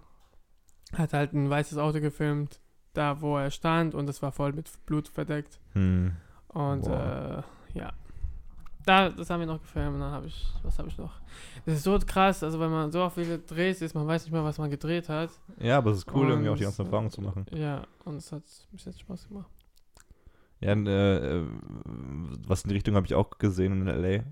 [0.92, 2.60] hat halt ein weißes Auto gefilmt,
[2.92, 5.58] da wo er stand und es war voll mit Blut verdeckt.
[5.72, 6.12] Hm.
[6.48, 7.44] Und Boah.
[7.74, 7.92] äh, ja.
[8.84, 11.20] Da, das haben wir noch gefilmt und dann habe ich, was habe ich noch?
[11.64, 14.32] Das ist so krass, also wenn man so auf viele Drehs ist, man weiß nicht
[14.32, 15.30] mehr, was man gedreht hat.
[15.60, 17.46] Ja, aber es ist cool, irgendwie auch die Und- ganzen Erfahrungen zu machen.
[17.52, 19.48] Ja, und es hat bis jetzt Spaß gemacht.
[20.60, 21.46] Ja, äh, äh,
[22.46, 24.24] was in die Richtung habe ich auch gesehen in L.A.,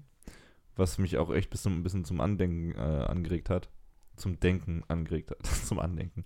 [0.77, 3.69] was mich auch echt bis zum, ein bisschen zum Andenken äh, angeregt hat.
[4.21, 5.45] Zum Denken angeregt hat.
[5.67, 6.25] zum Andenken.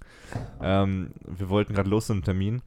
[0.61, 2.63] Ähm, wir wollten gerade los zu einem Termin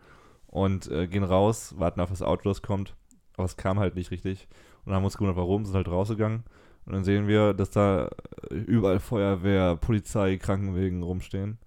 [0.48, 2.96] und äh, gehen raus, warten auf, dass das Auto das kommt.
[3.36, 4.48] Aber es kam halt nicht richtig.
[4.80, 6.44] Und dann haben wir uns gewundert, warum, sind halt rausgegangen.
[6.86, 8.10] Und dann sehen wir, dass da
[8.50, 11.58] äh, überall Feuerwehr, Polizei, Krankenwegen rumstehen.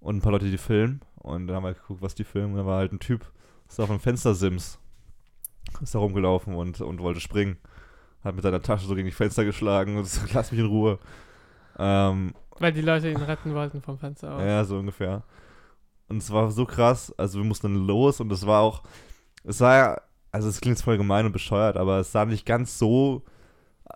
[0.00, 1.00] Und ein paar Leute, die filmen.
[1.16, 2.52] Und dann haben wir geguckt, was die filmen.
[2.52, 3.24] Und da war halt ein Typ,
[3.68, 4.78] ist auf dem Fenstersims.
[5.80, 7.58] Ist da rumgelaufen und, und wollte springen.
[8.24, 10.98] Hat mit seiner Tasche so gegen die Fenster geschlagen und so, lass mich in Ruhe.
[11.78, 14.42] Ähm, Weil die Leute ihn retten wollten vom Fenster aus.
[14.42, 15.24] ja, so ungefähr.
[16.08, 18.82] Und es war so krass, also wir mussten dann los und es war auch,
[19.44, 22.44] es sah ja, also es klingt jetzt voll gemein und bescheuert, aber es sah nicht
[22.44, 23.24] ganz so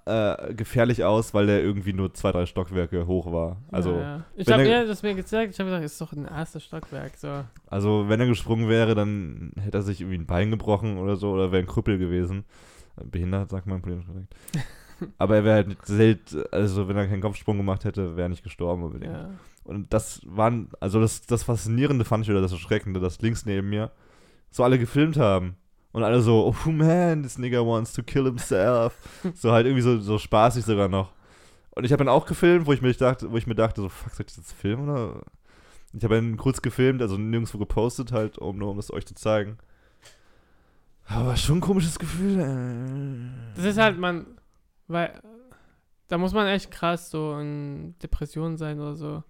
[0.06, 3.58] äh, gefährlich aus, weil der irgendwie nur zwei, drei Stockwerke hoch war.
[3.70, 4.24] Also, ja, ja.
[4.36, 7.16] ich habe ja das mir gezeigt, ich habe gesagt, ist doch ein erstes Stockwerk.
[7.16, 7.44] So.
[7.66, 11.32] also wenn er gesprungen wäre, dann hätte er sich irgendwie ein Bein gebrochen oder so
[11.32, 12.44] oder wäre ein Krüppel gewesen.
[13.02, 14.34] Behindert, sagt man politisch korrekt.
[15.18, 18.42] Aber er wäre halt selten, also wenn er keinen Kopfsprung gemacht hätte, wäre er nicht
[18.42, 19.12] gestorben unbedingt.
[19.12, 19.30] Ja.
[19.64, 23.70] Und das waren, also das, das Faszinierende fand ich oder das Erschreckende, dass links neben
[23.70, 23.90] mir
[24.50, 25.56] so alle gefilmt haben.
[25.92, 28.94] Und alle so, oh man, this nigga wants to kill himself.
[29.34, 31.12] so halt irgendwie so, so spaßig sogar noch.
[31.70, 33.88] Und ich habe dann auch gefilmt, wo ich mir dachte, wo ich mir dachte, so,
[33.88, 35.22] fuck, soll ich das jetzt filmen oder?
[35.92, 39.14] Ich habe dann kurz gefilmt, also nirgendwo gepostet, halt, um nur um das euch zu
[39.14, 39.58] zeigen.
[41.06, 42.40] Aber schon ein komisches Gefühl.
[42.40, 43.56] äh.
[43.56, 44.26] Das ist halt, man,
[44.88, 45.12] weil,
[46.08, 49.22] da muss man echt krass so in Depression sein oder so,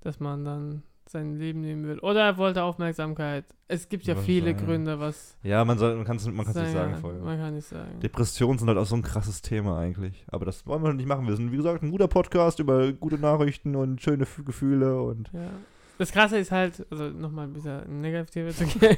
[0.00, 1.98] dass man dann sein Leben nehmen will.
[2.00, 3.44] Oder er wollte Aufmerksamkeit.
[3.68, 4.66] Es gibt ja viele Wahrscheinlich.
[4.66, 5.36] Gründe, was.
[5.42, 7.22] Ja, man, soll, man kann es man kann's nicht sagen vorher.
[7.22, 8.00] Man kann nicht sagen.
[8.00, 10.24] Depressionen sind halt auch so ein krasses Thema eigentlich.
[10.28, 11.26] Aber das wollen wir nicht machen.
[11.26, 15.30] Wir sind, wie gesagt, ein guter Podcast über gute Nachrichten und schöne F Gefühle und.
[15.32, 15.50] Ja.
[15.98, 18.96] Das Krasse ist halt, also nochmal ein bisschen negativ zu gehen,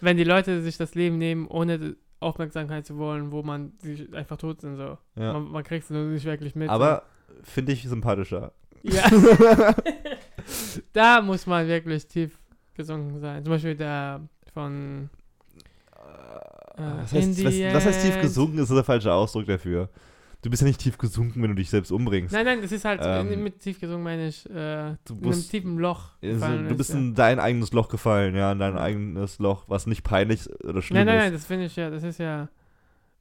[0.00, 4.36] wenn die Leute sich das Leben nehmen, ohne Aufmerksamkeit zu wollen, wo man sich einfach
[4.36, 4.76] tot sind.
[4.76, 4.98] So.
[5.16, 5.34] Ja.
[5.34, 6.68] Man, man kriegt es nur nicht wirklich mit.
[6.68, 7.02] Aber
[7.42, 8.52] finde ich sympathischer.
[8.82, 8.96] so.
[8.96, 9.74] Ja.
[10.92, 12.38] da muss man wirklich tief
[12.74, 13.44] gesunken sein.
[13.44, 14.20] Zum Beispiel der
[14.52, 15.10] von
[16.76, 18.58] Äh, was, heißt, was, was heißt tief gesunken?
[18.58, 19.88] Ist der falsche Ausdruck dafür.
[20.42, 22.32] Du bist ja nicht tief gesunken, wenn du dich selbst umbringst.
[22.32, 25.42] Nein, nein, das ist halt, Ähm, mit tief gesungen meine ich, äh, du in einem
[25.42, 26.12] tiefen Loch.
[26.22, 26.96] Also, du ist, bist ja.
[26.96, 30.98] in dein eigenes Loch gefallen, ja, in dein eigenes Loch, was nicht peinlich oder schlimm
[30.98, 31.22] Nein, nein, ist.
[31.24, 32.48] nein, das finde ich ja, das ist ja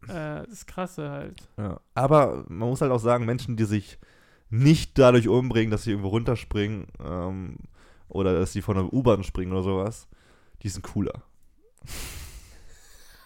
[0.07, 1.49] äh, das Krasse halt.
[1.57, 1.79] Ja.
[1.95, 3.97] Aber man muss halt auch sagen, Menschen, die sich
[4.49, 7.57] nicht dadurch umbringen, dass sie irgendwo runterspringen ähm,
[8.07, 10.07] oder dass sie von einer U-Bahn springen oder sowas,
[10.63, 11.23] die sind cooler.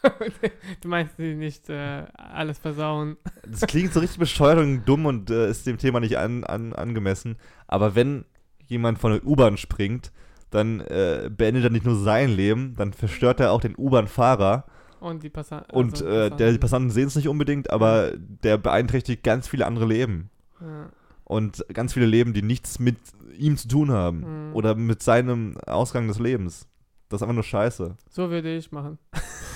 [0.82, 3.18] du meinst die nicht äh, alles versauen.
[3.48, 6.74] Das klingt so richtig bescheuert und dumm und äh, ist dem Thema nicht an, an,
[6.74, 7.38] angemessen.
[7.68, 8.26] Aber wenn
[8.66, 10.12] jemand von der U-Bahn springt,
[10.50, 14.66] dann äh, beendet er nicht nur sein Leben, dann verstört er auch den U-Bahn-Fahrer.
[15.00, 15.76] Und die Passanten.
[15.76, 19.86] Und äh, der, die Passanten sehen es nicht unbedingt, aber der beeinträchtigt ganz viele andere
[19.86, 20.30] Leben.
[20.60, 20.90] Ja.
[21.24, 22.98] Und ganz viele Leben, die nichts mit
[23.38, 24.50] ihm zu tun haben.
[24.50, 24.56] Mhm.
[24.56, 26.68] Oder mit seinem Ausgang des Lebens.
[27.10, 27.96] Das ist einfach nur scheiße.
[28.10, 28.98] So würde ich machen.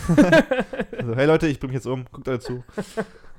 [0.97, 2.63] Also, hey Leute, ich bring mich jetzt um, guckt alle zu.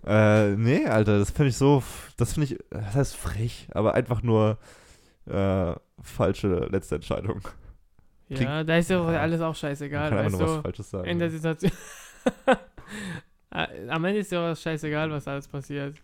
[0.06, 1.82] äh, nee, Alter, das finde ich so,
[2.16, 4.58] das finde ich, das heißt frech, aber einfach nur
[5.26, 7.40] äh, falsche letzte Entscheidung.
[8.28, 10.10] ja, da ist ja alles auch Man scheißegal.
[10.10, 11.08] kann einfach Weißt nur was Falsches sagen.
[11.08, 11.72] in der Situation.
[13.50, 15.96] Äh, Am Ende ist ja auch scheißegal, was alles passiert.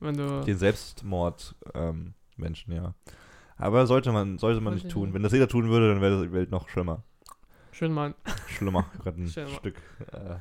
[0.00, 0.40] Wenn du.
[0.42, 2.94] Den Selbstmord ähm, Menschen, ja.
[3.56, 5.12] Aber sollte man, sollte man Sollte nicht tun.
[5.12, 7.02] Wenn das jeder tun würde, dann wäre die Welt noch schlimmer.
[7.80, 8.14] Schön, Mann.
[8.48, 8.84] Schlimmer.
[9.02, 9.26] Gerade ein.
[9.26, 9.76] Stück.
[10.12, 10.34] Äh,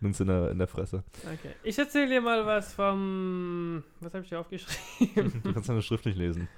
[0.00, 1.04] nimm's in der, in der Fresse.
[1.20, 1.54] Okay.
[1.62, 3.84] Ich erzähle dir mal was vom.
[4.00, 5.40] Was habe ich hier aufgeschrieben?
[5.44, 6.48] Du kannst deine Schrift nicht lesen.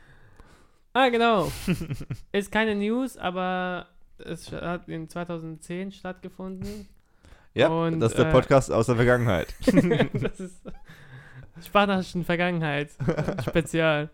[0.95, 1.53] ah, genau.
[2.33, 6.89] Ist keine News, aber es hat in 2010 stattgefunden.
[7.53, 9.55] Ja, Und, das ist der äh, Podcast aus der Vergangenheit.
[9.67, 10.63] das ist
[11.67, 12.93] Spanischen Vergangenheit.
[13.47, 14.09] Spezial.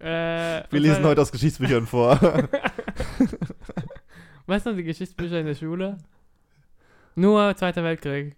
[0.00, 2.20] Äh, Wir lesen heute aus Geschichtsbüchern vor.
[4.46, 5.98] Weißt du noch die Geschichtsbücher in der Schule?
[7.14, 8.36] Nur Zweiter Weltkrieg.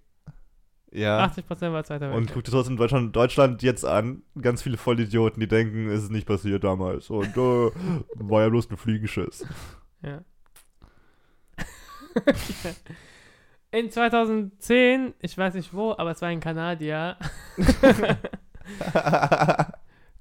[0.93, 1.25] ja.
[1.27, 2.35] 80% war Zweiter Und Weltkrieg.
[2.35, 4.23] guck dir trotzdem Deutschland, Deutschland jetzt an.
[4.41, 7.11] Ganz viele Vollidioten, die denken, es ist nicht passiert damals.
[7.11, 7.71] Und äh,
[8.15, 9.45] war ja bloß ein Fliegenschiss.
[10.03, 10.23] Ja.
[13.73, 17.17] In 2010, ich weiß nicht wo, aber es war ein Kanadier,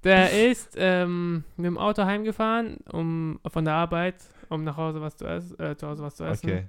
[0.03, 4.15] der ist ähm, mit dem Auto heimgefahren, um von der Arbeit,
[4.49, 6.49] um nach Hause was zu essen, äh, zu Hause was zu essen.
[6.49, 6.67] okay.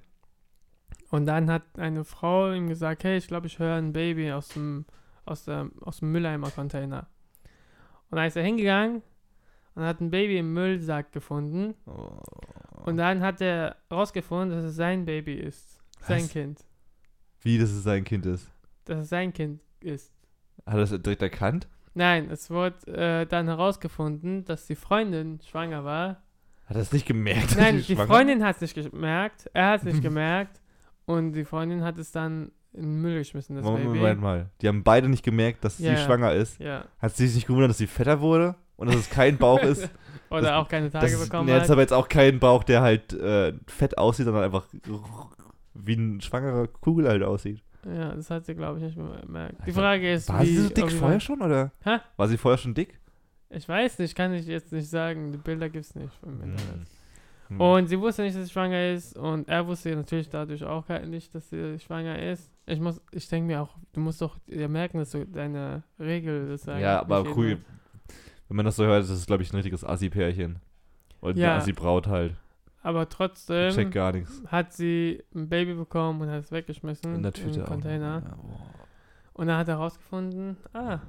[1.10, 4.48] Und dann hat eine Frau ihm gesagt, hey, ich glaube, ich höre ein Baby aus
[4.48, 4.84] dem,
[5.24, 7.06] aus dem, aus dem Mülleimer-Container.
[8.10, 9.02] Und dann ist er hingegangen
[9.74, 11.74] und hat ein Baby im Müllsack gefunden.
[11.86, 12.20] Oh.
[12.84, 15.78] Und dann hat er rausgefunden, dass es sein Baby ist.
[16.00, 16.30] Sein Was?
[16.30, 16.64] Kind.
[17.40, 18.50] Wie, dass es sein Kind ist.
[18.84, 20.12] Dass es sein Kind ist.
[20.64, 21.68] Hat er das direkt erkannt?
[21.94, 26.22] Nein, es wurde äh, dann herausgefunden, dass die Freundin schwanger war.
[26.66, 27.52] Hat er es nicht gemerkt?
[27.52, 29.48] dass Nein, die Freundin hat es nicht gemerkt.
[29.54, 30.60] Er hat es nicht gemerkt.
[31.06, 33.98] Und die Freundin hat es dann in den Müll geschmissen, das Moment, Baby.
[33.98, 34.50] Moment mal.
[34.60, 35.96] Die haben beide nicht gemerkt, dass Ja.
[35.96, 36.58] sie schwanger ist.
[36.60, 36.84] Ja.
[36.98, 38.56] Hat sie sich nicht gewundert, dass sie fetter wurde?
[38.76, 39.88] Und dass es kein Bauch ist?
[40.30, 41.70] Oder Das- auch keine Tage Das ist, bekommen nee, hat.
[41.70, 44.66] aber jetzt auch kein Bauch, der halt äh, fett aussieht, sondern einfach
[45.74, 47.62] wie ein schwangerer Kugel halt aussieht.
[47.86, 49.54] Ja, das hat sie, glaube ich, nicht gemerkt.
[49.66, 51.70] Die Frage ist, War sie so dick vorher schon, oder?
[51.84, 51.98] Hä?
[52.16, 52.98] War sie vorher schon dick?
[53.56, 55.32] Ich weiß nicht, kann ich jetzt nicht sagen.
[55.32, 56.86] Die Bilder gibt es nicht im Internet.
[57.48, 57.60] Hm.
[57.60, 59.16] Und sie wusste nicht, dass sie schwanger ist.
[59.16, 62.50] Und er wusste natürlich dadurch auch gar nicht, dass sie schwanger ist.
[62.66, 66.50] Ich muss, ich denke mir auch, du musst doch ja merken, dass du deine Regel
[66.50, 66.66] ist.
[66.66, 67.58] ja, aber cool.
[68.48, 70.58] Wenn man das so hört, ist das, glaube ich, ein richtiges Assi-Pärchen.
[71.22, 71.52] Oder Ja.
[71.52, 72.34] eine Assi-Braut halt.
[72.82, 74.42] Aber Ich check trotzdem gar nichts.
[74.48, 77.68] hat sie ein Baby bekommen und hat es weggeschmissen In der Tüte im auch.
[77.68, 78.22] Container.
[78.24, 78.70] Ja, boah.
[79.32, 81.00] Und dann hat er herausgefunden, ah,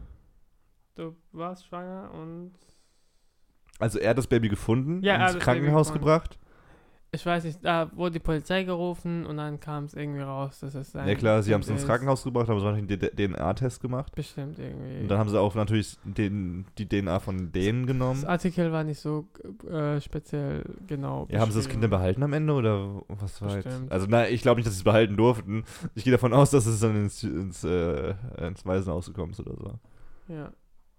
[0.98, 2.52] du warst schwanger und
[3.80, 6.38] Also er hat das Baby gefunden, Ja, ins das Krankenhaus gebracht.
[7.12, 10.76] ich weiß nicht, da wurde die Polizei gerufen und dann kam es irgendwie raus, dass
[10.76, 11.86] es sein Ja klar, sie haben es ins.
[11.86, 14.14] Krankenhaus gebracht, haben so einen DNA-Test gemacht.
[14.16, 15.02] Bestimmt irgendwie.
[15.02, 18.26] Und dann haben sie auch natürlich den, die DNA von denen das genommen.
[18.26, 19.26] Artikel war nicht so
[19.70, 21.28] äh, speziell genau.
[21.30, 23.70] Ja, haben sie das Kind dann behalten am Ende oder was war jetzt?
[23.90, 25.64] Also na, ich glaube nicht, dass sie es behalten durften.
[25.96, 29.56] Ich gehe davon aus, dass es dann ins, ins, äh, ins Waisenhaus gekommen ist oder
[29.56, 29.80] so.
[30.34, 30.52] Ja.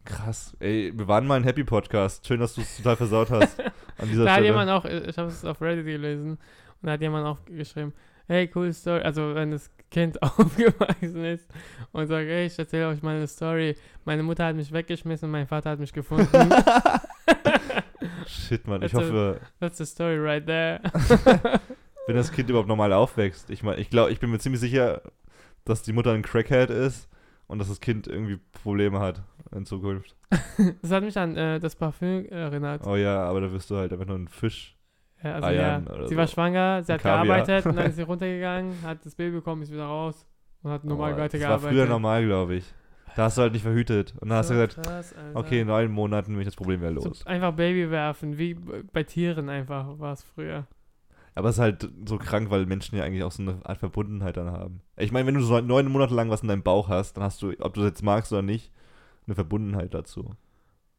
[0.05, 0.57] Krass.
[0.61, 2.27] Ey, wir waren mal ein Happy Podcast.
[2.27, 3.61] Schön, dass du es total versaut hast.
[3.99, 4.47] An dieser Da hat Stelle.
[4.49, 7.93] jemand auch, ich habe es auf Reddit gelesen und da hat jemand auch geschrieben,
[8.27, 11.47] hey, cool Story, also wenn das Kind aufgewachsen ist
[11.93, 13.77] und sagt, hey, ich erzähle euch mal eine Story.
[14.05, 16.27] Meine Mutter hat mich weggeschmissen und mein Vater hat mich gefunden.
[18.27, 18.83] Shit, Mann.
[18.83, 20.81] Ich Also- hoffe, That's the story right there.
[22.07, 23.51] wenn das Kind überhaupt normal aufwächst.
[23.51, 25.03] Ich meine, ich glaube, ich bin mir ziemlich sicher,
[25.67, 27.09] dass die Mutter ein Crackhead ist
[27.49, 30.15] und dass das Kind irgendwie Probleme hat in Zukunft.
[30.83, 32.87] Das hat mich an äh, das Parfüm erinnert.
[32.87, 34.77] Oh ja, aber da wirst du halt einfach nur ein Fisch.
[35.23, 36.17] Ja, also Eiern ja, sie so.
[36.17, 37.25] war schwanger, sie hat Kaviar.
[37.25, 40.27] gearbeitet und dann ist sie runtergegangen, hat das Baby bekommen, ist wieder raus
[40.63, 41.65] und hat normal oh, das weitergearbeitet.
[41.65, 42.73] war früher normal, glaube ich.
[43.17, 44.15] Da hast du halt nicht verhütet.
[44.21, 46.81] Und dann hast du So gesagt, krass, okay, in neun Monaten bin ich das Problem
[46.81, 47.27] wieder So los.
[47.27, 50.67] einfach Baby werfen, wie bei Tieren einfach war es früher.
[51.39, 54.37] Aber es ist halt so krank, weil Menschen ja eigentlich auch so eine Art Verbundenheit
[54.37, 54.81] dann haben.
[54.97, 57.41] Ich meine, wenn du so neun Monate lang was in deinem Bauch hast, dann hast
[57.43, 58.73] du, ob du das jetzt magst oder nicht,
[59.27, 60.35] eine Verbundenheit dazu.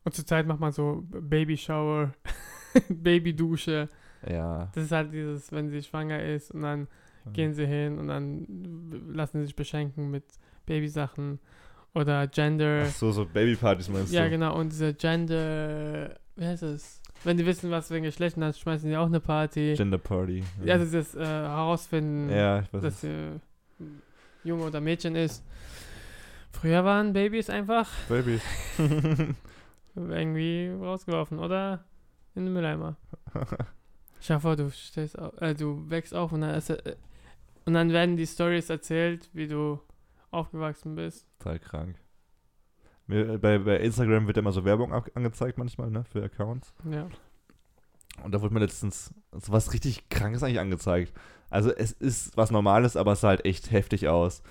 [0.06, 2.14] Und zurzeit macht man so Babyshower,
[2.90, 3.90] Babydusche.
[4.30, 4.70] Ja.
[4.74, 6.88] Das ist halt dieses, wenn sie schwanger ist und dann
[7.34, 8.46] gehen sie hin und dann
[9.14, 10.24] lassen sie sich beschenken mit
[10.66, 11.40] Babysachen
[11.94, 12.84] oder Gender.
[12.86, 14.30] Ach so, so Babypartys meinst Ja, du?
[14.30, 14.58] genau.
[14.58, 17.02] Und diese Gender, wie heißt es?
[17.24, 19.74] Wenn die wissen, was für ein Geschlecht, dann schmeißen die auch eine Party.
[19.76, 20.44] Gender Party.
[20.64, 23.42] ja, das ist äh, herausfinden, ja, ich weiß dass sie
[24.44, 25.44] Junge oder Mädchen ist.
[26.52, 28.42] Früher waren Babys einfach Babys.
[29.96, 31.84] irgendwie rausgeworfen oder
[32.36, 32.96] in den Mülleimer.
[34.28, 36.96] Dir vor, du stehst auf, äh, du wächst auf und dann, ist, äh,
[37.66, 39.80] und dann werden die Stories erzählt, wie du
[40.32, 41.26] aufgewachsen bist.
[41.40, 41.96] Total krank.
[43.10, 46.74] Bei, bei Instagram wird ja immer so Werbung angezeigt manchmal, ne, für Accounts.
[46.92, 47.08] Ja.
[48.24, 51.14] Und da wurde mir letztens so was richtig Krankes eigentlich angezeigt.
[51.50, 54.44] Also es ist was Normales, aber es sah halt echt heftig aus.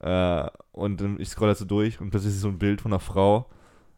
[0.00, 3.00] Äh, und ich scroll halt so durch und plötzlich ist so ein Bild von einer
[3.00, 3.50] Frau,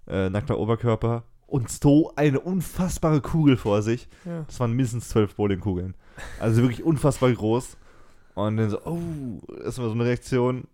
[0.06, 4.08] äh, nackter Oberkörper und so eine unfassbare Kugel vor sich.
[4.24, 4.44] ja.
[4.46, 5.94] Das waren mindestens zwölf Bowlingkugeln.
[6.38, 7.76] Also wirklich unfassbar groß.
[8.34, 8.98] Und dann so, oh,
[9.62, 10.68] das war so eine Reaktion.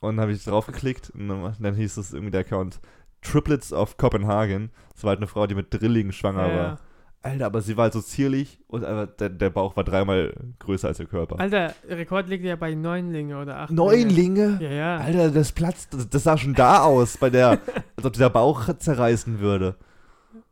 [0.00, 2.80] Und dann habe ich drauf geklickt und dann, dann hieß es irgendwie der Account
[3.22, 4.70] Triplets of Copenhagen.
[4.92, 6.78] Das war halt eine Frau, die mit Drillingen schwanger Ja, war.
[7.22, 10.98] Alter, aber sie war halt so zierlich und der, der Bauch war dreimal größer als
[10.98, 11.40] der Körper.
[11.40, 13.72] Alter, Rekord liegt ja bei Neunlinge oder acht.
[13.72, 14.58] Neunlinge?
[14.60, 14.96] Ja, ja.
[14.98, 17.60] Alter, das platzt, das, das sah schon da aus, bei der,
[17.96, 19.74] als ob dieser Bauch zerreißen würde.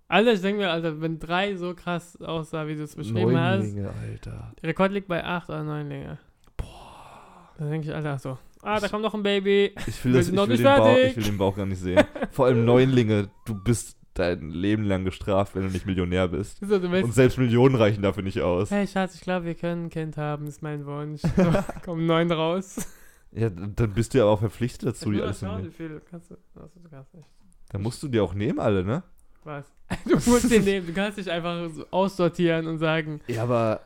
[0.09, 3.59] Alter, ich denke mir, Alter, wenn drei so krass aussah, wie du es beschrieben hast.
[3.59, 4.53] Neunlinge, Alter.
[4.65, 6.19] Rekord liegt bei acht oder neunlinge.
[6.57, 7.51] Boah.
[7.57, 8.37] Dann denke ich, Alter, so.
[8.65, 9.73] Ah, da kommt noch ein Baby.
[9.87, 12.03] Ich will, das, ich, will den Bauch, ich will den Bauch gar nicht sehen.
[12.31, 16.59] Vor allem Neunlinge, du bist dein Leben lang gestraft, wenn du nicht Millionär bist.
[16.61, 18.71] So, Und selbst Millionen reichen dafür nicht aus.
[18.71, 21.21] Hey Schatz, ich glaube, wir können ein Kind haben, ist mein Wunsch.
[21.21, 21.53] So,
[21.85, 22.87] komm, neun raus.
[23.33, 26.31] Ja, dann bist du ja auch verpflichtet dazu, die Nur alles schauen, wie viel kannst
[26.31, 26.37] du.
[26.55, 27.29] Achso, du kannst nicht.
[27.71, 29.03] Dann musst du die auch nehmen, alle, ne?
[29.43, 29.67] Was?
[30.07, 33.81] Du musst den nehmen, du kannst dich einfach so aussortieren und sagen, Ja, aber.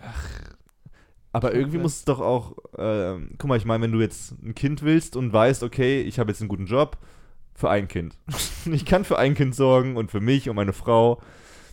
[0.00, 0.28] Ach,
[1.38, 1.82] aber irgendwie Okay.
[1.82, 2.56] muss es doch auch.
[2.76, 6.18] Ähm, guck mal, ich meine, wenn du jetzt ein Kind willst und weißt, okay, ich
[6.18, 6.98] habe jetzt einen guten Job
[7.54, 8.18] für ein Kind.
[8.66, 11.20] ich kann für ein Kind sorgen und für mich und meine Frau.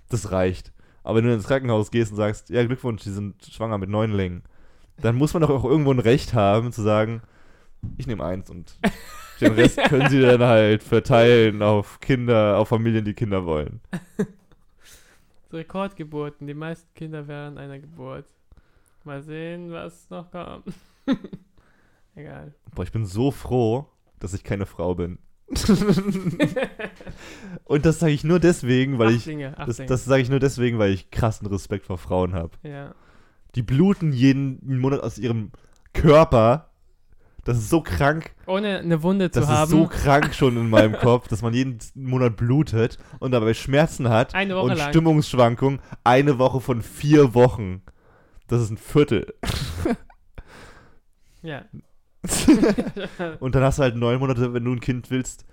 [0.10, 0.72] Das reicht.
[1.04, 4.44] Aber wenn du ins Krankenhaus gehst und sagst, ja, Glückwunsch, die sind schwanger mit Neunlingen,
[5.02, 7.22] dann muss man doch auch irgendwo ein Recht haben, zu sagen,
[7.98, 8.78] ich nehme eins und
[9.42, 13.82] den Rest können sie dann halt verteilen auf Kinder, auf Familien, die Kinder wollen.
[15.54, 18.26] Rekordgeburten, die meisten Kinder während einer Geburt.
[19.06, 20.66] Mal sehen, was noch kommt.
[22.16, 22.54] Egal.
[22.74, 23.88] Boah, ich bin so froh,
[24.20, 25.20] dass ich keine Frau bin.
[27.66, 29.18] Und das sage ich nur deswegen, weil ich.
[29.22, 29.90] Achtlinge, Das, Achtlinge.
[29.90, 32.52] das sage ich nur deswegen, weil ich krassen Respekt vor Frauen habe.
[32.64, 32.94] ja.
[33.56, 35.52] Die bluten jeden Monat aus ihrem
[35.94, 36.72] Körper
[37.46, 38.32] Das ist so krank.
[38.48, 39.64] Ohne eine Wunde zu Das haben.
[39.64, 44.10] ist so krank schon in meinem Kopf, dass man jeden Monat blutet und dabei Schmerzen
[44.10, 44.90] hat Eine Woche und lang.
[44.90, 45.80] Stimmungsschwankungen.
[46.04, 47.82] Eine Woche von vier Wochen.
[48.48, 49.34] Das ist ein Viertel.
[51.42, 51.66] ja.
[53.40, 55.46] Und dann hast du halt neun Monate, wenn du ein Kind willst.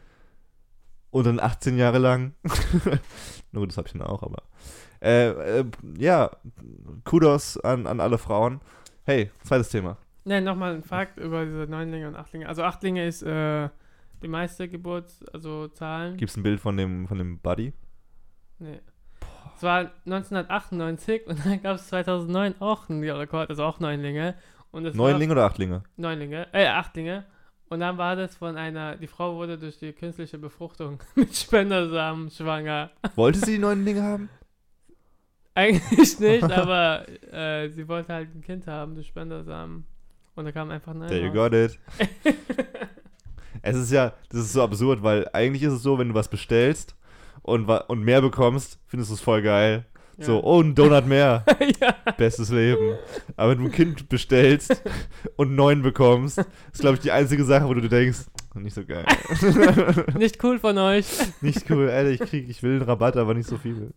[1.11, 2.35] Und dann 18 Jahre lang.
[3.52, 4.42] Na gut, das hab ich dann auch, aber.
[5.02, 5.64] Äh, äh,
[5.98, 6.31] ja,
[7.05, 8.61] Kudos an, an alle Frauen.
[9.05, 9.98] Hey, zweites Thema.
[10.24, 12.48] Ne, nochmal ein Fakt über diese Neunlinge und Achtlinge.
[12.48, 13.68] Also Achtlinge ist äh,
[14.22, 16.16] die meiste Geburt, also Zahlen.
[16.16, 17.72] Gibt's ein Bild von dem, von dem Buddy?
[18.59, 18.81] Nee.
[19.62, 24.35] Es war 1998 und dann gab es 2009 auch einen Rekord, also auch Neunlinge.
[24.72, 25.85] Und es Neunlinge oder Achtlinge?
[25.96, 27.27] Neunlinge, äh, Achtlinge.
[27.68, 32.29] Und dann war das von einer, die Frau wurde durch die künstliche Befruchtung mit Spendersamen
[32.33, 32.90] schwanger.
[33.14, 34.31] Wollte sie die Neunlinge haben?
[35.55, 39.87] Eigentlich nicht, aber äh, sie wollte halt ein Kind haben durch Spendersamen.
[40.35, 41.09] Und da kam einfach nein.
[41.09, 41.79] There you got it.
[43.64, 46.27] Es ist ja, das ist so absurd, weil eigentlich ist es so, wenn du was
[46.27, 46.96] bestellst
[47.42, 49.85] und, und mehr bekommst, findest du es voll geil.
[50.18, 50.26] Ja.
[50.26, 51.44] So, oh, ein Donut mehr.
[51.81, 51.96] ja.
[52.16, 52.96] Bestes Leben.
[53.37, 54.83] Aber wenn du ein Kind bestellst
[55.37, 58.20] und neun bekommst, ist, glaube ich, die einzige Sache, wo du dir denkst,
[58.55, 59.07] nicht so geil.
[60.18, 61.07] Nicht cool von euch.
[61.40, 63.94] nicht cool, Alter, ich krieg, ich will einen Rabatt, aber nicht so viel.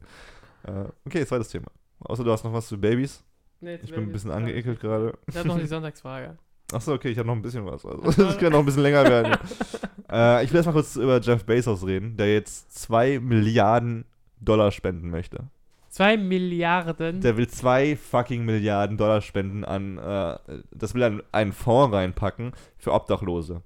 [0.64, 1.68] Äh, okay, zweites Thema.
[2.00, 3.22] Außer du hast noch was zu Babys.
[3.60, 5.18] Nee, Ich bin ein bisschen angeekelt gerade.
[5.28, 6.38] Ich habe noch die Sonntagsfrage.
[6.72, 7.86] Achso, okay, ich habe noch ein bisschen was.
[7.86, 9.38] Also, das kann noch ein bisschen länger werden.
[10.12, 14.06] äh, ich will erst mal kurz über Jeff Bezos reden, der jetzt 2 Milliarden
[14.40, 15.46] Dollar spenden möchte.
[15.90, 17.22] Zwei Milliarden.
[17.22, 20.38] Der will 2 fucking Milliarden Dollar spenden an, äh,
[20.72, 23.62] das will er in einen Fonds reinpacken für Obdachlose.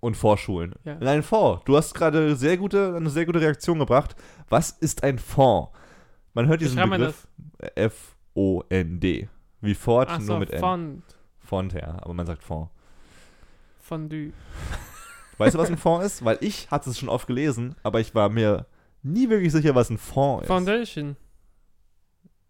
[0.00, 0.74] Und Vorschulen.
[0.84, 0.94] Ja.
[0.94, 1.62] In einen Fonds.
[1.66, 4.16] Du hast gerade sehr gute, eine sehr gute Reaktion gebracht.
[4.48, 5.70] Was ist ein Fonds?
[6.32, 7.28] Man hört diesen Begriff
[7.74, 9.28] F-O-N-D.
[9.60, 10.60] Wie Ford, Ach nur so, mit N.
[10.60, 11.02] Fond.
[11.52, 12.70] Font, ja, aber man sagt Fonds.
[13.78, 14.32] Fondue.
[15.36, 16.24] Weißt du, was ein Fonds ist?
[16.24, 18.64] Weil ich hatte es schon oft gelesen, aber ich war mir
[19.02, 20.48] nie wirklich sicher, was ein Fonds ist.
[20.48, 21.14] Foundation.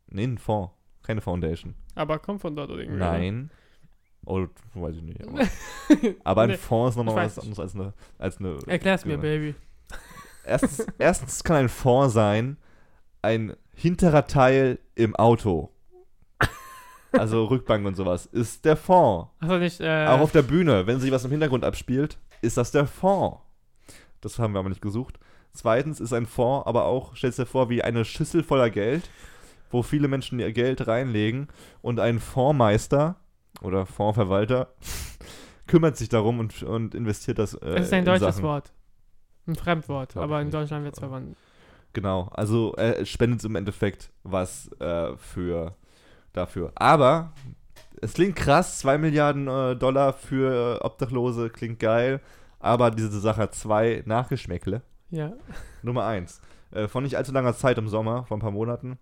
[0.07, 0.71] Nee, ein Fonds.
[1.03, 1.75] Keine Foundation.
[1.97, 3.01] Aber kommt von dort oder irgendwie.
[3.01, 3.51] Nein.
[4.25, 5.21] Oh, weiß ich nicht.
[5.27, 5.49] Aber,
[6.23, 7.95] aber ein Nee, Fonds ist nochmal was anderes als eine.
[8.19, 9.19] Als eine Erklär's mir.
[9.19, 9.57] Baby.
[10.45, 12.57] Erstens, erstens kann ein Fonds sein,
[13.21, 15.73] ein hinterer Teil im Auto.
[17.13, 18.27] Also Rückbank und sowas.
[18.27, 19.31] Ist der Fonds.
[19.41, 20.07] Achso, nicht, äh.
[20.07, 23.39] Auch auf der Bühne, wenn sich was im Hintergrund abspielt, ist das der Fonds.
[24.21, 25.19] Das haben wir aber nicht gesucht.
[25.53, 29.11] Zweitens ist ein Fonds aber auch, stellst dir vor, wie eine Schüssel voller Geld,
[29.71, 31.49] wo viele Menschen ihr Geld reinlegen
[31.83, 33.17] und ein Fondsmeister
[33.61, 34.69] oder Fondsverwalter
[35.67, 37.55] kümmert sich darum und, und investiert das.
[37.55, 38.45] Äh, es ist ein in deutsches Sachen.
[38.45, 38.73] Wort.
[39.47, 40.55] Ein Fremdwort, Glaub aber in nicht.
[40.55, 41.37] Deutschland wird es verwandt.
[41.93, 45.77] Genau, also er spendet im Endeffekt was äh, für
[46.33, 46.73] dafür.
[46.75, 47.33] Aber
[48.01, 52.21] es klingt krass, 2 Milliarden äh, Dollar für äh, Obdachlose klingt geil,
[52.61, 54.83] aber diese Sache hat zwei Nachgeschmäckle.
[55.11, 55.33] Ja.
[55.83, 56.41] Nummer eins,
[56.71, 58.99] äh, vor nicht allzu langer Zeit im Sommer, vor ein paar Monaten,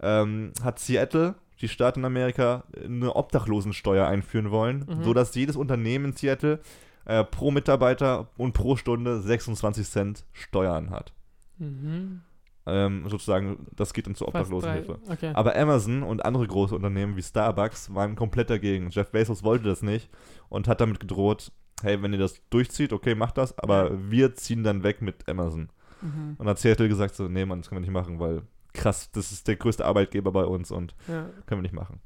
[0.00, 5.04] ähm, hat Seattle, die Stadt in Amerika, eine Obdachlosensteuer einführen wollen, Mhm.
[5.04, 6.60] sodass jedes Unternehmen in Seattle
[7.04, 11.12] äh, pro Mitarbeiter und pro Stunde 26 Cent Steuern hat.
[11.58, 12.22] Mhm.
[12.64, 14.28] Ähm, sozusagen, das geht dann zur.
[14.28, 14.98] Obdachlosenhilfe.
[15.10, 15.32] Okay.
[15.34, 18.90] Aber Amazon und andere große Unternehmen wie Starbucks waren komplett dagegen.
[18.90, 20.08] Jeff Bezos wollte das nicht
[20.48, 21.50] und hat damit gedroht,
[21.82, 25.70] hey, wenn ihr das durchzieht, okay, macht das, aber wir ziehen dann weg mit Amazon.
[26.00, 26.36] Mhm.
[26.38, 28.42] Und hat Seattle gesagt so, nee, Mann, das können wir nicht machen, weil
[28.74, 31.28] krass, das ist der größte Arbeitgeber bei uns und Ja.
[31.46, 32.00] können wir nicht machen.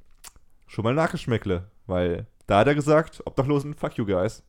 [0.67, 4.43] Schon mal Nachgeschmäckle, weil da hat er gesagt, Obdachlosen, fuck you guys.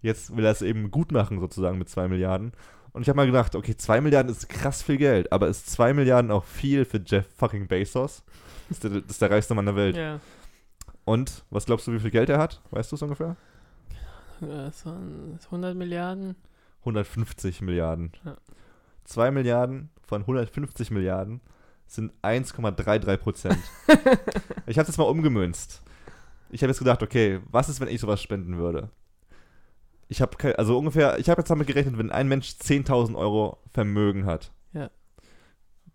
[0.00, 2.52] Jetzt will er es eben gut machen, sozusagen, mit 2 Milliarden.
[2.92, 5.92] Und ich habe mal gedacht, okay, 2 Milliarden ist krass viel Geld, aber ist 2
[5.94, 8.24] Milliarden auch viel für Jeff fucking Bezos?
[8.68, 9.96] Das ist der, das ist der reichste Mann der Welt.
[9.96, 10.20] ja.
[11.04, 12.60] Und was glaubst du, wie viel Geld er hat?
[12.70, 13.34] Weißt du es ungefähr?
[14.40, 16.36] Das waren 100 Milliarden.
[16.80, 18.12] 150 Milliarden.
[18.26, 18.36] Ja.
[19.04, 21.40] 2 Milliarden von 150 Milliarden
[21.86, 23.58] sind 1,33 Prozent.
[24.66, 25.82] ich habe das mal umgemünzt.
[26.50, 28.90] Ich habe jetzt gedacht, okay, was ist, wenn ich sowas spenden würde?
[30.08, 34.24] Ich habe also ungefähr, ich habe jetzt damit gerechnet, wenn ein Mensch 10.000 Euro Vermögen
[34.24, 34.52] hat.
[34.72, 34.90] Ja.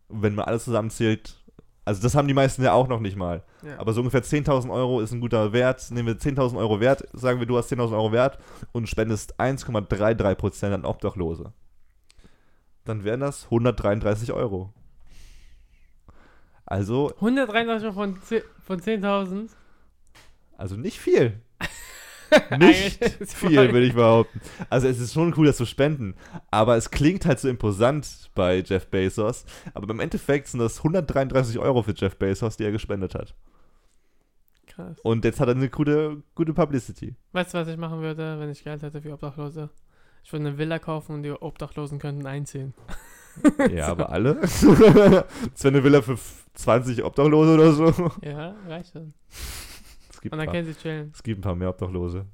[0.08, 1.44] Wenn man alles zusammenzählt,
[1.84, 3.44] also das haben die meisten ja auch noch nicht mal.
[3.64, 3.80] Ja.
[3.80, 5.90] Aber so ungefähr 10.000 Euro ist ein guter Wert.
[5.90, 8.38] Nehmen wir 10.000 Euro Wert, sagen wir, du hast 10.000 Euro Wert
[8.72, 11.52] und spendest 1,33% an Obdachlose.
[12.86, 14.74] Dann wären das 133 Euro.
[16.66, 19.50] Also, 133 von, 10 von 10.000.
[20.58, 21.42] also nicht viel.
[22.58, 23.04] Nicht
[23.34, 24.42] viel, würde ich behaupten.
[24.70, 26.16] Also es ist schon cool, das zu spenden.
[26.52, 29.46] Aber es klingt halt so imposant bei Jeff Bezos.
[29.74, 33.34] Aber im Endeffekt sind das 133 Euro für Jeff Bezos, die er gespendet hat.
[34.68, 35.00] Krass.
[35.04, 37.16] Und jetzt hat er eine gute, gute Publicity.
[37.32, 39.70] Weißt du, was ich machen würde, wenn ich Geld hätte für Obdachlose?
[40.24, 42.74] Ich würde eine Villa kaufen und die Obdachlosen könnten einziehen.
[43.72, 44.36] Ja, aber alle?
[44.42, 45.26] das wäre
[45.64, 46.18] eine Villa für
[46.54, 48.12] 20 Obdachlose oder so.
[48.24, 49.14] Ja, reicht schon.
[50.24, 51.12] Es gibt, Und dann paar, können sie chillen.
[51.14, 52.26] es gibt ein paar mehr Obdachlose.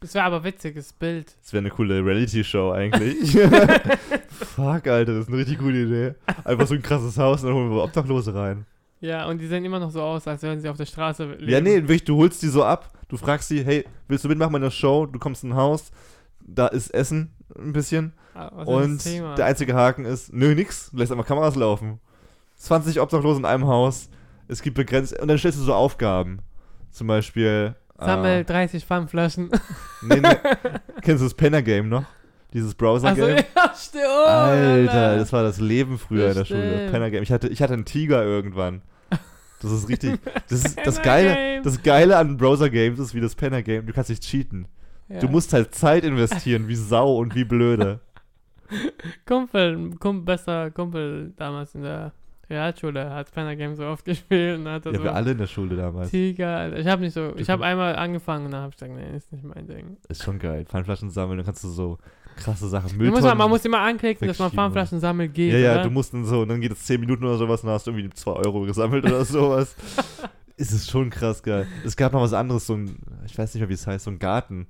[0.00, 1.36] Das wäre aber witziges Bild.
[1.40, 3.32] Das wäre eine coole Reality-Show eigentlich.
[4.30, 6.14] Fuck, Alter, das ist eine richtig gute Idee.
[6.44, 8.66] Einfach so ein krasses Haus und dann holen wir Obdachlose rein.
[9.00, 11.48] Ja, und die sehen immer noch so aus, als würden sie auf der Straße leben.
[11.50, 14.52] Ja, nee, wirklich, du holst die so ab, du fragst sie, hey, willst du mitmachen
[14.52, 15.06] bei der Show?
[15.06, 15.90] Du kommst in ein Haus,
[16.40, 19.34] da ist Essen ein bisschen Ah, was ist und das Thema?
[19.36, 22.00] der einzige Haken ist, nö, nix, du lässt einfach Kameras laufen.
[22.56, 24.08] 20 Obdachlose in einem Haus,
[24.48, 26.40] es gibt begrenzt, und dann stellst du so Aufgaben.
[26.90, 27.74] Zum Beispiel.
[27.98, 29.50] Sammel äh, 30 Pfandflaschen.
[30.02, 30.28] nee, nee.
[31.02, 32.04] Kennst du das Penner-Game noch?
[32.52, 33.44] Dieses Browser-Game?
[33.54, 34.04] ja, stimmt.
[34.06, 36.62] Oh, Alter, das war das Leben früher in der Stimmt.
[36.62, 36.90] Schule.
[36.90, 37.22] Penner-Game.
[37.22, 38.82] Ich hatte, ich hatte einen Tiger irgendwann.
[39.60, 40.18] Das ist richtig.
[40.48, 41.62] Das ist das Geile.
[41.62, 43.86] Das Geile an Browser-Games ist wie das Penner-Game.
[43.86, 44.68] Du kannst nicht cheaten.
[45.08, 45.18] Ja.
[45.18, 48.00] Du musst halt Zeit investieren, wie Sau und wie blöde.
[49.26, 52.12] Kumpel, Kumpel, bester Kumpel damals in der
[52.48, 55.46] Realschule hat Penner Game so oft gespielt und hat Ja, so wir alle in der
[55.46, 56.10] Schule damals.
[56.10, 56.56] Tiger.
[56.56, 56.78] Alter.
[56.78, 59.32] Ich habe nicht so, ich habe einmal angefangen und dann habe ich gesagt, nee, ist
[59.32, 59.96] nicht mein Ding.
[60.08, 60.64] Ist schon geil.
[60.64, 61.98] Pfandflaschen sammeln, dann kannst du so
[62.36, 62.96] krasse Sachen.
[62.96, 63.24] Mülltonnen.
[63.24, 64.50] man, man muss immer anklicken, dass man.
[64.50, 65.52] Pfandflaschen sammeln geht.
[65.52, 65.82] ja, ja, oder?
[65.84, 67.86] du musst dann so, und dann geht es 10 Minuten oder sowas und dann hast
[67.86, 69.74] du irgendwie 2 Euro gesammelt oder sowas.
[70.56, 71.66] ist es schon krass geil.
[71.84, 74.10] Es gab noch was anderes, so ein, ich weiß nicht mehr, wie es heißt, so
[74.10, 74.66] ein Garten.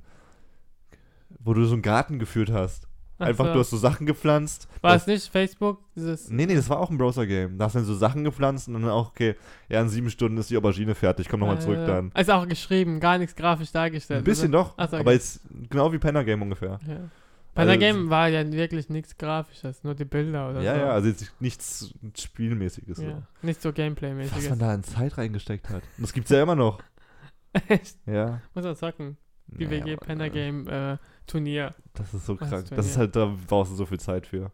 [1.39, 2.89] Wo du so einen Garten geführt hast.
[3.19, 3.53] Ach Einfach, so.
[3.55, 4.69] du hast so Sachen gepflanzt.
[4.83, 5.81] War Du es nicht Facebook?
[5.95, 7.57] Dieses, Nee, nee, das war auch ein Browser-Game.
[7.57, 9.37] Da hast du dann so Sachen gepflanzt und dann auch, okay,
[9.71, 12.13] ja, in sieben Stunden ist die Aubergine fertig, komm nochmal zurück äh, dann.
[12.15, 14.21] Ist auch geschrieben, gar nichts grafisch dargestellt.
[14.21, 14.65] Ein bisschen oder?
[14.65, 15.15] doch, Ach so, aber okay.
[15.15, 15.41] jetzt
[15.71, 16.79] genau wie Penner Game ungefähr.
[16.87, 17.09] Ja.
[17.55, 20.81] Bei der Also- Game war ja wirklich nichts Grafisches, nur die Bilder oder Ja, so.
[20.83, 22.99] ja, also jetzt nichts Spielmäßiges.
[22.99, 23.11] ja.
[23.41, 23.47] So.
[23.47, 24.51] Nicht so Was Gameplay-mäßiges.
[24.51, 25.83] man da in Zeit reingesteckt hat.
[25.97, 26.83] Und das gibt's ja immer noch.
[27.69, 27.97] Echt?
[28.05, 28.43] Ja.
[28.55, 29.17] Muss man zocken.
[29.47, 31.75] Die Naja, WG aber, Penner äh, Game äh, Turnier.
[31.97, 32.67] Das ist so Was krank.
[32.71, 34.53] Das ist halt, da brauchst du so viel Zeit für.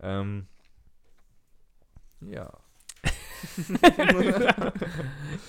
[0.00, 0.46] Ähm,
[2.20, 2.52] ja.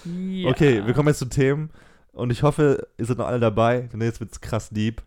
[0.05, 0.49] ja.
[0.49, 1.69] Okay, wir kommen jetzt zu Themen.
[2.11, 5.03] Und ich hoffe, ihr seid noch alle dabei, denn jetzt wird's krass deep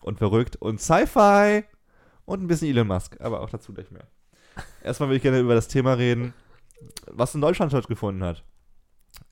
[0.00, 1.64] und verrückt und Sci-Fi
[2.24, 4.08] und ein bisschen Elon Musk, aber auch dazu gleich mehr.
[4.82, 6.34] Erstmal will ich gerne über das Thema reden,
[7.06, 8.42] was in Deutschland stattgefunden hat.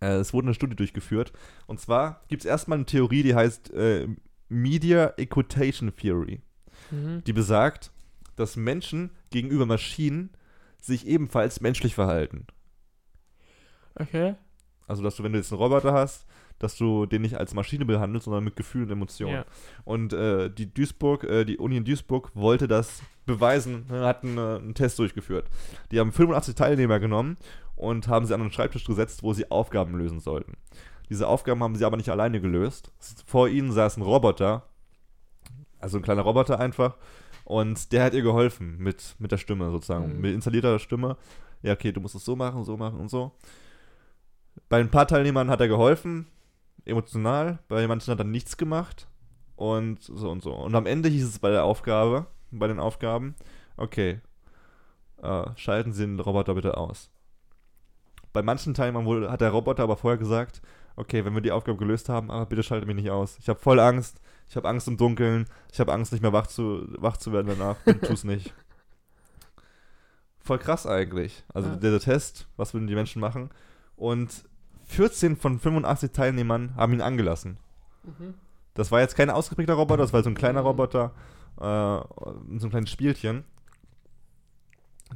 [0.00, 1.32] Äh, es wurde eine Studie durchgeführt.
[1.66, 4.08] Und zwar gibt es erstmal eine Theorie, die heißt äh,
[4.50, 6.42] Media Equitation Theory.
[6.90, 7.22] Mhm.
[7.24, 7.90] die besagt,
[8.36, 10.30] dass Menschen gegenüber Maschinen
[10.80, 12.46] sich ebenfalls menschlich verhalten.
[13.94, 14.34] Okay.
[14.86, 16.26] Also, dass du, wenn du jetzt einen Roboter hast,
[16.58, 19.34] dass du den nicht als Maschine behandelst, sondern mit Gefühlen und Emotionen.
[19.34, 19.44] Ja.
[19.84, 24.38] Und äh, die Duisburg, äh, die Uni in Duisburg wollte das beweisen, ne, hat einen,
[24.38, 25.48] äh, einen Test durchgeführt.
[25.90, 27.36] Die haben 85 Teilnehmer genommen
[27.76, 30.54] und haben sie an einen Schreibtisch gesetzt, wo sie Aufgaben lösen sollten.
[31.10, 32.92] Diese Aufgaben haben sie aber nicht alleine gelöst.
[33.26, 34.62] Vor ihnen saß ein Roboter,
[35.78, 36.96] also ein kleiner Roboter einfach,
[37.44, 40.20] und der hat ihr geholfen mit, mit der Stimme sozusagen, Mhm.
[40.20, 41.16] mit installierter Stimme.
[41.62, 43.32] Ja, okay, du musst es so machen, so machen und so.
[44.68, 46.26] Bei ein paar Teilnehmern hat er geholfen,
[46.84, 49.08] emotional, bei manchen hat er nichts gemacht
[49.56, 50.54] und so und so.
[50.54, 53.34] Und am Ende hieß es bei der Aufgabe, bei den Aufgaben,
[53.76, 54.20] okay,
[55.22, 57.10] äh, schalten Sie den Roboter bitte aus.
[58.32, 60.62] Bei manchen Teilnehmern wurde, hat der Roboter aber vorher gesagt,
[61.00, 63.36] okay, wenn wir die Aufgabe gelöst haben, aber bitte schalte mich nicht aus.
[63.40, 66.46] Ich habe voll Angst, ich habe Angst im Dunkeln, ich habe Angst, nicht mehr wach
[66.46, 68.52] zu, wach zu werden danach, bitte tu's nicht.
[70.42, 71.44] Voll krass eigentlich.
[71.52, 71.76] Also Ja.
[71.76, 73.50] der, der Test, was würden die Menschen machen?
[73.96, 74.44] Und
[74.84, 77.58] 14 von 85 Teilnehmern haben ihn angelassen.
[78.04, 78.34] Mhm.
[78.74, 80.66] Das war jetzt kein ausgeprägter Roboter, das war so ein kleiner Mhm.
[80.66, 81.12] Roboter,
[81.58, 83.44] äh, so ein kleines Spielchen.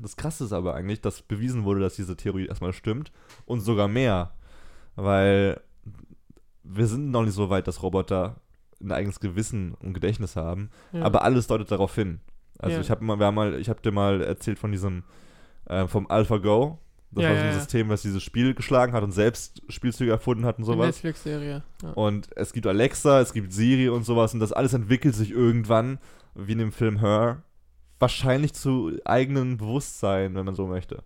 [0.01, 3.13] Das Krasse ist aber eigentlich, dass bewiesen wurde, dass diese Theorie erstmal stimmt
[3.47, 4.33] und sogar mehr,
[4.97, 5.61] weil
[6.65, 8.37] wir sind noch nicht so weit, dass Roboter
[8.83, 11.03] ein eigenes Gewissen und Gedächtnis haben, Ja.
[11.03, 12.21] aber alles deutet darauf hin.
[12.59, 12.81] Also Ja.
[12.83, 15.05] ich habe mal, wir haben mal, ich habe dir mal erzählt von diesem
[15.67, 16.79] äh, vom AlphaGo.
[17.11, 17.55] Das Ja, war so ein.
[17.55, 20.87] System, was dieses Spiel geschlagen hat und selbst Spielzüge erfunden hat und sowas.
[20.87, 21.63] Netflix-Serie.
[21.95, 25.99] Und es gibt Alexa, es gibt Siri und sowas und das alles entwickelt sich irgendwann,
[26.35, 27.43] wie in dem Film Her,
[28.01, 31.03] wahrscheinlich zu eigenem Bewusstsein, wenn man so möchte.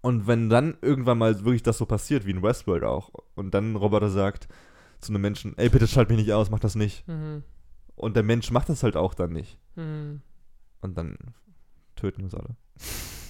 [0.00, 3.72] Und wenn dann irgendwann mal wirklich das so passiert, wie in Westworld auch, und dann
[3.72, 4.48] ein Roboter sagt
[5.00, 7.06] zu einem Menschen, ey, bitte schalt mich nicht aus, mach das nicht.
[7.08, 7.42] Mhm.
[7.94, 9.58] Und der Mensch macht das halt auch dann nicht.
[9.74, 10.22] Mhm.
[10.80, 11.16] Und dann
[11.96, 12.56] töten wir uns alle.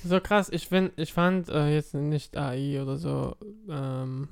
[0.05, 3.37] So krass, ich find, ich fand äh, jetzt nicht AI oder so.
[3.69, 4.29] Ähm,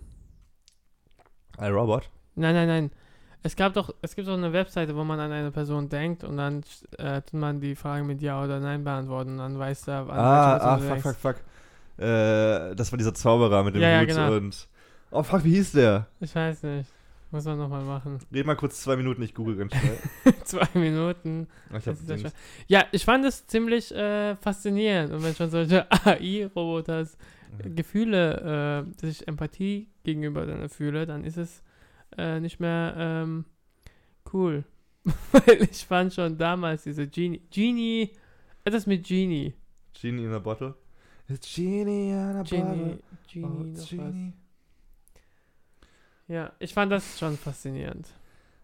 [1.59, 2.11] Ein Robot?
[2.34, 2.91] nein, nein, nein.
[3.43, 6.37] Es gab doch, es gibt doch eine Webseite, wo man an eine Person denkt und
[6.37, 6.64] dann
[6.99, 10.11] äh, tut man die Fragen mit Ja oder Nein beantworten und dann weiß er, an
[10.11, 11.37] Ah, ah, fuck, fuck, fuck.
[11.99, 14.32] Äh, das war dieser Zauberer mit dem Ja, ja, Hut genau.
[14.36, 14.68] und
[15.11, 16.09] Oh, fuck, wie hieß der?
[16.20, 16.90] Ich weiß nicht.
[17.30, 18.18] Muss man nochmal machen.
[18.32, 19.99] Red mal kurz zwei Minuten, ich google ganz schnell.
[20.44, 21.49] Zwei Minuten.
[21.76, 22.30] Ich Das ja,
[22.68, 25.12] ja, ich fand es ziemlich äh, faszinierend.
[25.12, 27.16] Und wenn schon solche AI-Roboters
[27.74, 31.62] Gefühle, äh, dass ich Empathie gegenüber denen fühle, dann ist es
[32.16, 33.44] äh, nicht mehr ähm,
[34.32, 34.64] cool.
[35.32, 37.42] Weil ich fand schon damals diese Genie.
[37.51, 38.12] Genie.
[38.64, 39.55] Etwas mit Genie.
[40.01, 40.74] Genie in a Bottle.
[41.29, 42.99] It's Genie a Genie.
[43.27, 43.45] Genie.
[43.45, 43.85] Oh.
[43.89, 44.33] Genie.
[46.29, 48.09] Ja, ich fand das schon faszinierend.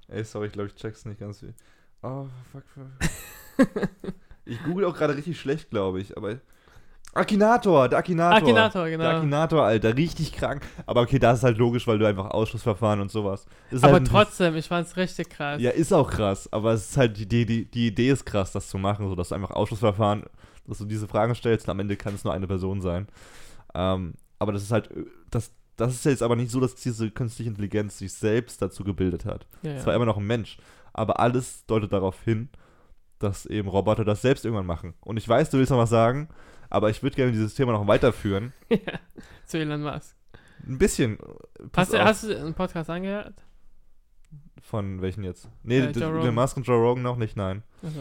[0.09, 1.55] Ey, sorry, ich glaube, ich check's nicht ganz viel.
[2.03, 3.89] Oh, fuck, fuck.
[4.45, 6.39] ich google auch gerade richtig schlecht, glaube ich, aber.
[7.15, 8.39] Akinator, der Akinator.
[8.39, 9.05] Akinator, genau.
[9.05, 10.63] Der Akinator, Alter, richtig krank.
[10.87, 13.45] Aber okay, das ist halt logisch, weil du einfach Ausschussverfahren und sowas.
[13.71, 15.61] Ist Aber halt trotzdem, ich fand es richtig krass.
[15.61, 18.53] Ja, ist auch krass, aber es ist halt die, die, die, die Idee ist krass,
[18.53, 20.25] das zu machen, so dass du einfach Ausschussverfahren,
[20.67, 23.09] dass du diese Fragen stellst und am Ende kann es nur eine Person sein.
[23.75, 24.91] Ähm, aber das ist halt,
[25.31, 29.25] das, das ist jetzt aber nicht so, dass diese künstliche Intelligenz sich selbst dazu gebildet
[29.25, 29.47] hat.
[29.63, 30.59] ja, Es war immer noch ein Mensch.
[30.93, 32.49] Aber alles deutet darauf hin,
[33.19, 34.95] dass eben Roboter das selbst irgendwann machen.
[35.01, 36.29] Und ich weiß, du willst noch was sagen,
[36.71, 38.53] aber ich würde gerne dieses Thema noch weiterführen.
[38.69, 38.79] ja.
[39.47, 40.17] Zu Elon Musk.
[40.67, 41.19] Ein bisschen.
[41.75, 43.35] Hast du, hast du einen Podcast angehört?
[44.61, 45.49] Von welchen jetzt?
[45.63, 46.35] Nee, Äh, Elon.
[46.35, 47.63] Musk und Joe Rogan noch nicht, nein.
[47.83, 48.01] Also,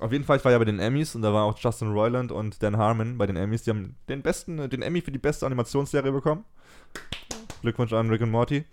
[0.00, 2.32] Auf jeden Fall, ich war ja bei den Emmys und da war auch Justin Roiland
[2.32, 3.64] und Dan Harmon bei den Emmys.
[3.64, 6.44] Die haben den besten, den Emmy für die beste Animationsserie bekommen.
[7.60, 8.64] Glückwunsch an Rick und Morty.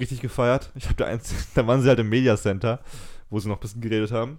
[0.00, 0.72] Richtig gefeiert.
[0.74, 2.80] Ich habe da eins, da waren sie halt im Media Center,
[3.30, 4.38] wo sie noch ein bisschen geredet haben.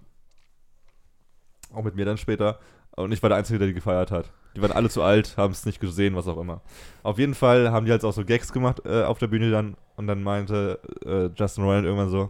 [1.73, 2.59] Auch mit mir dann später.
[2.97, 4.29] Und ich war der Einzige, der die gefeiert hat.
[4.57, 6.61] Die waren alle zu alt, haben es nicht gesehen, was auch immer.
[7.01, 9.77] Auf jeden Fall haben die halt auch so Gags gemacht äh, auf der Bühne dann.
[9.95, 12.29] Und dann meinte äh, Justin Roiland irgendwann so: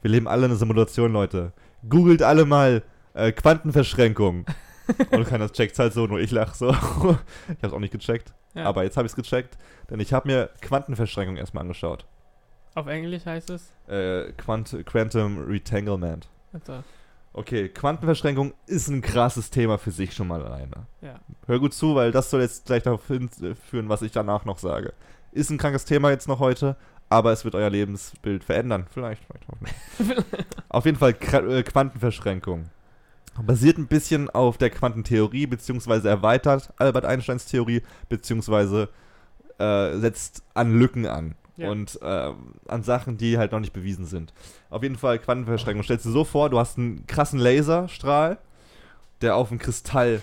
[0.00, 1.52] Wir leben alle in einer Simulation, Leute.
[1.86, 2.82] Googelt alle mal
[3.18, 4.46] äh, Quantenverschränkung.
[5.10, 6.70] Und keiner checkt halt so, nur ich lach so.
[7.48, 8.32] ich hab's auch nicht gecheckt.
[8.54, 8.64] ja.
[8.64, 9.58] Aber jetzt habe ich es gecheckt,
[9.90, 12.06] denn ich habe mir Quantenverschränkung erstmal angeschaut.
[12.74, 13.72] Auf Englisch heißt es.
[13.88, 16.28] Äh, Quant Quantum Retanglement.
[16.52, 16.82] Also,
[17.34, 20.86] Okay, Quantenverschränkung ist ein krasses Thema für sich schon mal alleine.
[21.02, 21.20] ja.
[21.46, 24.92] Hör gut zu, weil das soll jetzt gleich darauf hinführen, was ich danach noch sage.
[25.32, 26.76] Ist ein krankes Thema jetzt noch heute,
[27.10, 28.86] aber es wird euer Lebensbild verändern.
[28.90, 30.24] Vielleicht, vielleicht auch nicht.
[30.68, 32.70] auf jeden Fall äh, Quantenverschränkung.
[33.46, 38.88] Basiert ein bisschen auf der Quantentheorie, beziehungsweise erweitert Albert Einsteins Theorie, beziehungsweise
[39.58, 41.34] äh, setzt an Lücken an.
[41.56, 41.70] Ja.
[41.70, 42.32] Und äh,
[42.68, 44.32] an Sachen, die halt noch nicht bewiesen sind.
[44.70, 45.82] Auf jeden Fall Quantenverschränkung.
[45.82, 48.38] Stellst du so vor, du hast einen krassen Laserstrahl,
[49.22, 50.22] der auf einen Kristall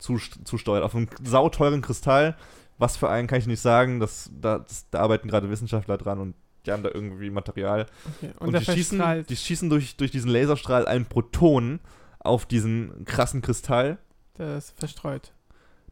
[0.00, 2.34] zust- zusteuert, auf einen sauteuren Kristall.
[2.78, 6.18] Was für einen kann ich nicht sagen, das, da, das, da arbeiten gerade Wissenschaftler dran
[6.18, 6.34] und
[6.64, 7.84] die haben da irgendwie Material.
[8.16, 8.32] Okay.
[8.38, 11.78] Und, Und, die, schießen, die schießen durch, durch diesen Laserstrahl einen Proton
[12.24, 13.98] auf diesen krassen Kristall,
[14.38, 15.32] Der ist verstreut.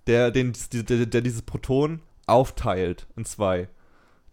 [0.06, 3.68] der, den, der, der dieses Proton aufteilt in zwei.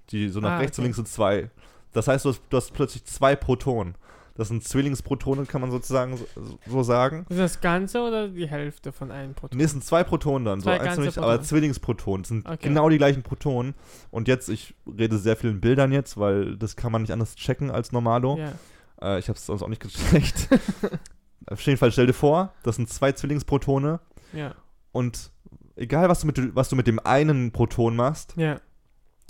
[0.09, 0.87] Die so nach Ah, rechts und okay.
[0.87, 1.51] links sind zwei.
[1.93, 3.95] Das heißt, du hast, du hast plötzlich zwei Protonen.
[4.35, 6.17] Das sind Zwillingsprotonen, kann man sozusagen
[6.65, 7.25] so, sagen.
[7.27, 9.57] Ist das Ganze oder die Hälfte von einem Proton?
[9.57, 11.45] Nee, es sind zwei Protonen dann, Zwei so ganze nicht, aber Protonen.
[11.45, 12.21] Zwillingsprotonen.
[12.21, 12.57] Es sind Okay.
[12.69, 13.75] genau die gleichen Protonen.
[14.11, 17.35] Und jetzt, ich rede sehr viel in Bildern jetzt, weil das kann man nicht anders
[17.35, 18.37] checken als Normalo.
[18.37, 18.53] Ja.
[19.01, 20.47] Äh, ich habe es sonst auch nicht gecheckt.
[21.47, 23.99] Auf jeden Fall stell dir vor, das sind zwei Zwillingsprotone
[24.33, 24.53] Ja.
[24.91, 25.31] und
[25.75, 28.59] egal was du mit, was du mit dem einen Proton machst, Ja.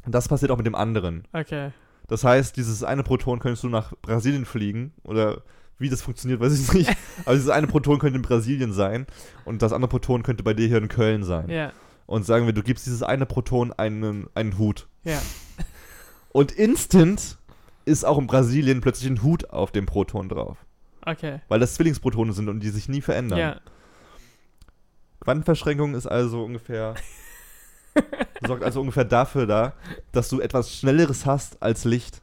[0.06, 1.28] das passiert auch mit dem anderen.
[1.34, 1.72] Okay.
[2.08, 5.44] Das heißt, dieses eine Proton könntest du nach Brasilien fliegen oder
[5.78, 6.90] wie das funktioniert, weiß ich nicht.
[7.26, 9.06] Aber dieses eine Proton könnte in Brasilien sein
[9.46, 11.50] und das andere Proton könnte bei dir hier in Köln sein.
[11.50, 11.72] Ja.
[12.08, 14.88] Und sagen wir, du gibst dieses eine Proton einen, einen Hut.
[15.04, 15.22] Ja.
[16.32, 17.38] Und instant
[17.86, 20.58] ist auch in Brasilien plötzlich ein Hut auf dem Proton drauf.
[21.06, 21.42] Okay.
[21.48, 23.40] Weil das Zwillingsprotone sind und die sich nie verändern.
[23.40, 23.62] Ja.
[25.22, 26.96] Quantenverschränkung ist also ungefähr.
[28.46, 29.74] sorgt also ungefähr dafür da,
[30.12, 32.22] dass du etwas Schnelleres hast als Licht.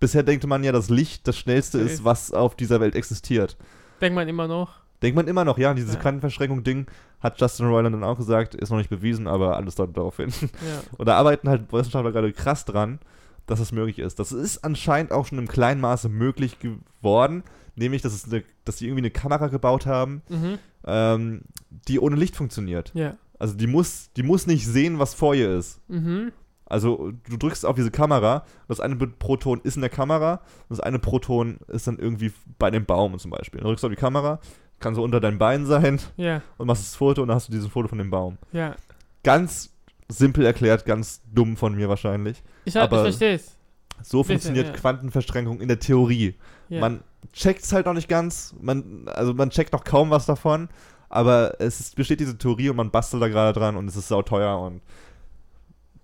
[0.00, 3.56] Bisher denkt man ja, dass Licht das schnellste ist, was auf dieser Welt existiert.
[4.00, 4.76] Denkt man immer noch.
[5.02, 6.00] Denkt man immer noch, ja, dieses Ja.
[6.00, 6.86] Quantenverschränkung-Ding
[7.20, 10.32] hat Justin Roiland dann auch gesagt, ist noch nicht bewiesen, aber alles deutet darauf hin.
[10.40, 10.82] Ja.
[10.96, 13.00] Und da arbeiten halt Wissenschaftler gerade krass dran,
[13.46, 14.18] dass es möglich ist.
[14.18, 17.42] Das ist anscheinend auch schon im kleinen Maße möglich geworden,
[17.78, 20.58] nämlich, dass, es eine, dass die irgendwie eine Kamera gebaut haben, Mhm.
[20.86, 21.42] ähm,
[21.88, 22.90] die ohne Licht funktioniert.
[22.94, 23.16] Ja.
[23.38, 25.80] Also die muss, die muss nicht sehen, was vor ihr ist.
[25.88, 26.32] Mhm.
[26.66, 30.34] Also du drückst auf diese Kamera, das eine Proton ist in der Kamera
[30.68, 33.60] und das eine Proton ist dann irgendwie bei dem Baum zum Beispiel.
[33.60, 34.38] Du drückst auf die Kamera,
[34.80, 36.42] kann so unter deinem Bein sein Ja.
[36.58, 38.36] und machst das Foto und dann hast du dieses Foto von dem Baum.
[38.52, 38.76] Ja.
[39.24, 39.72] Ganz
[40.08, 42.42] simpel erklärt, ganz dumm von mir wahrscheinlich.
[42.64, 43.56] Ich, hab- ich verstehe es.
[44.02, 44.72] So funktioniert ja.
[44.74, 46.34] Quantenverschränkung in der Theorie.
[46.68, 46.80] Ja.
[46.80, 47.02] Man
[47.32, 50.68] checkt es halt noch nicht ganz, man, also man checkt noch kaum was davon,
[51.08, 54.08] aber es ist, besteht diese Theorie und man bastelt da gerade dran und es ist
[54.08, 54.82] sauteuer und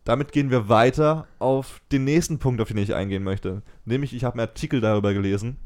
[0.05, 3.63] damit gehen wir weiter auf den nächsten Punkt, auf den ich eingehen möchte.
[3.87, 5.57] Nämlich, ich habe einen Artikel darüber gelesen,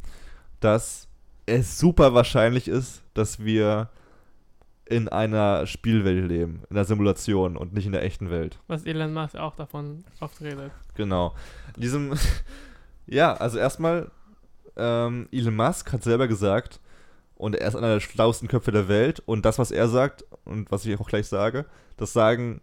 [0.61, 1.09] dass
[1.46, 3.90] es super wahrscheinlich ist, dass wir
[4.88, 8.59] in einer Spielwelt leben, in einer Simulation und nicht in der echten Welt.
[8.68, 10.70] Was Elon Musk auch davon oft redet.
[10.94, 11.34] Genau.
[11.76, 12.14] In diesem,
[13.07, 14.11] ja, also erstmal,
[14.79, 16.81] ähm, Elon Musk hat selber gesagt,
[17.35, 20.70] und er ist einer der schlauesten Köpfe der Welt, und das, was er sagt, und
[20.70, 21.66] was ich auch gleich sage,
[21.97, 22.61] das sagen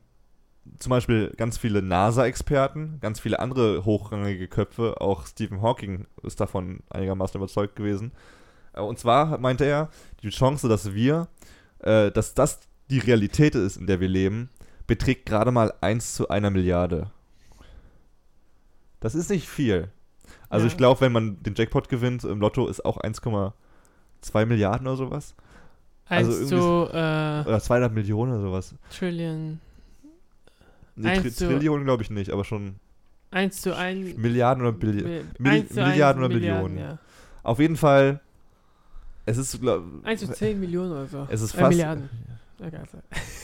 [0.80, 6.80] zum Beispiel ganz viele NASA-Experten, ganz viele andere hochrangige Köpfe, auch Stephen Hawking ist davon
[6.90, 8.12] einigermaßen überzeugt gewesen.
[8.74, 9.90] Äh, Und zwar meinte er,
[10.24, 11.28] die Chance, dass wir,
[11.80, 14.50] äh, dass das die Realität ist, in der wir leben,
[14.88, 17.12] beträgt gerade mal 1 zu einer Milliarde.
[19.00, 19.90] Das ist nicht viel.
[20.56, 20.72] Also Ja.
[20.72, 25.36] ich glaube, wenn man den Jackpot gewinnt im Lotto, ist auch 1,2 Milliarden oder sowas.
[26.08, 28.76] Also Eins irgendwie zu äh, Oder 200 Millionen oder sowas.
[28.96, 29.60] Trillion.
[30.96, 32.76] Nee, Tri zu- Trillionen glaube ich nicht, aber schon
[33.32, 34.18] 1 zu 1.
[34.18, 35.32] Milliarden oder Billionen.
[35.40, 36.78] Mil- Milliarden oder Billionen.
[36.78, 36.98] Ja.
[37.44, 38.22] Auf jeden Fall,
[39.26, 41.28] es ist, glaub, 1 zu 10 Millionen oder so.
[41.30, 42.10] es ist Äh, fast, Milliarden.
[42.62, 42.84] Egal.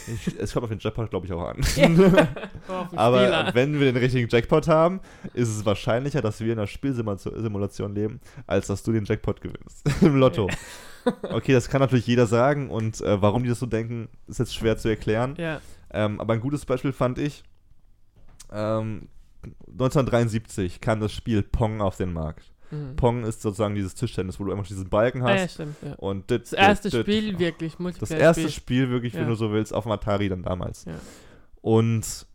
[0.08, 1.58] ich, es kommt auf den Jackpot, glaube ich, auch an.
[2.96, 3.52] Aber Spieler.
[3.54, 5.02] wenn wir den richtigen Jackpot haben,
[5.34, 9.90] ist es wahrscheinlicher, dass wir in einer Spielsimulation leben, als dass du den Jackpot gewinnst
[10.02, 10.50] im Lotto.
[11.24, 14.56] Okay, das kann natürlich jeder sagen und äh, warum die das so denken, ist jetzt
[14.56, 15.36] schwer zu erklären.
[15.38, 15.60] Ja.
[15.92, 17.44] Ähm, aber ein gutes Beispiel fand ich,
[18.52, 19.10] ähm,
[19.44, 22.52] 1973 kam das Spiel Pong auf den Markt.
[22.72, 22.96] Mhm.
[22.96, 25.54] Pong ist sozusagen dieses Tischtennis, wo du einfach diesen Balken Ah, ja, hast.
[25.56, 25.76] stimmt.
[25.82, 25.94] Ja.
[25.96, 27.06] und dit, Das erste dit, dit.
[27.06, 28.20] Spiel wirklich, Das Multiplayer.
[28.22, 29.28] erste Spiel wirklich, wenn Ja.
[29.30, 30.86] du so willst, auf dem Atari dann damals.
[30.86, 30.94] Ja.
[31.62, 32.26] Und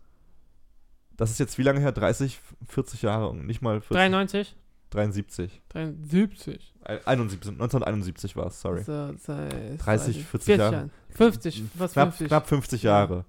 [1.17, 1.93] das ist jetzt wie lange her?
[1.93, 4.57] 30, 40 Jahre, nicht mal 40, 93?
[4.91, 5.63] 73.
[5.71, 6.75] 73.
[6.85, 8.83] Äh, 71, 1971 war es, sorry.
[8.85, 10.73] So, seit 30, 40 Jahre.
[10.75, 10.91] Jahren.
[11.11, 12.29] 50, fast knapp, 50.
[12.29, 12.91] knapp 50 Ja.
[13.01, 13.25] Jahre.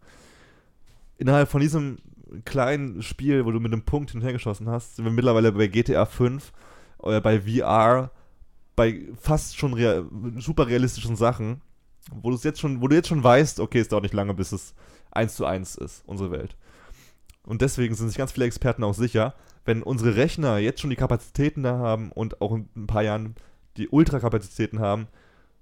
[1.18, 1.98] Innerhalb von diesem
[2.46, 6.52] kleinen Spiel, wo du mit einem Punkt hinterhergeschossen hast, sind wir mittlerweile bei GTA 5,
[7.00, 8.12] oder bei VR,
[8.76, 10.04] bei fast schon rea
[10.38, 11.62] super realistischen Sachen,
[12.12, 14.74] wo jetzt schon, wo du jetzt schon weißt, okay, es dauert nicht lange, bis es
[15.12, 16.56] 1 zu 1 ist, unsere Welt.
[17.44, 19.34] Und deswegen sind sich ganz viele Experten auch sicher,
[19.66, 23.36] wenn unsere Rechner jetzt schon die Kapazitäten da haben und auch in ein paar Jahren
[23.78, 25.08] die Ultrakapazitäten haben,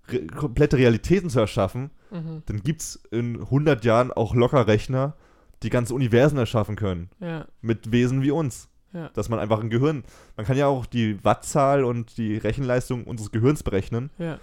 [0.08, 2.44] re komplette Realitäten zu erschaffen, Mhm.
[2.46, 5.16] dann gibt es in 100 Jahren auch locker Rechner,
[5.64, 7.10] die ganze Universen erschaffen können.
[7.20, 8.70] Ja, Mit Wesen wie uns.
[8.96, 9.10] Ja.
[9.10, 10.06] Dass man einfach ein Gehirn.
[10.38, 14.10] Man kann ja auch die Wattzahl und die Rechenleistung unseres Gehirns berechnen.
[14.18, 14.40] Ja.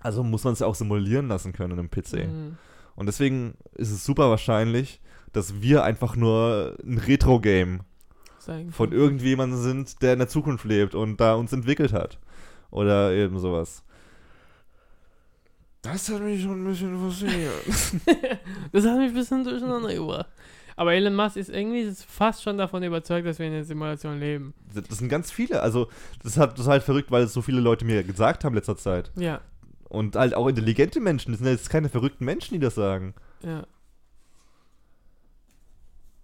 [0.00, 2.28] Also muss man es ja auch simulieren lassen können in einem PC.
[2.28, 2.58] Mhm.
[2.94, 5.00] Und deswegen ist es super wahrscheinlich,
[5.32, 7.80] dass wir einfach nur ein Retro-Game
[8.70, 12.18] von irgendjemandem sind, der in der Zukunft lebt und da uns entwickelt hat.
[12.70, 13.82] Oder eben sowas.
[15.82, 17.52] Das hat mich schon ein bisschen fasziniert.
[18.72, 20.28] das hat mich ein bisschen durcheinander gebracht.
[20.78, 24.54] Aber Elon Musk ist irgendwie fast schon davon überzeugt, dass wir in einer Simulation leben.
[24.72, 25.60] Das sind ganz viele.
[25.60, 25.88] Also,
[26.22, 28.58] das, hat, das ist halt verrückt, weil es so viele Leute mir gesagt haben in
[28.58, 29.10] letzter Zeit.
[29.16, 29.40] Ja,
[29.88, 31.32] Und halt auch intelligente Menschen.
[31.32, 33.14] Das sind jetzt keine verrückten Menschen, die das sagen.
[33.42, 33.66] ja.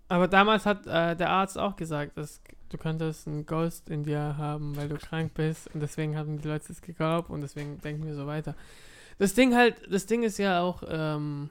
[0.06, 4.36] Aber damals hat äh, der Arzt auch gesagt, dass du könntest einen Ghost in dir
[4.36, 8.06] haben, weil du krank bist und deswegen haben die Leute es geglaubt und deswegen denken
[8.06, 8.54] wir so weiter.
[9.18, 11.48] Das Ding halt, das Ding ist ja auch, ähm,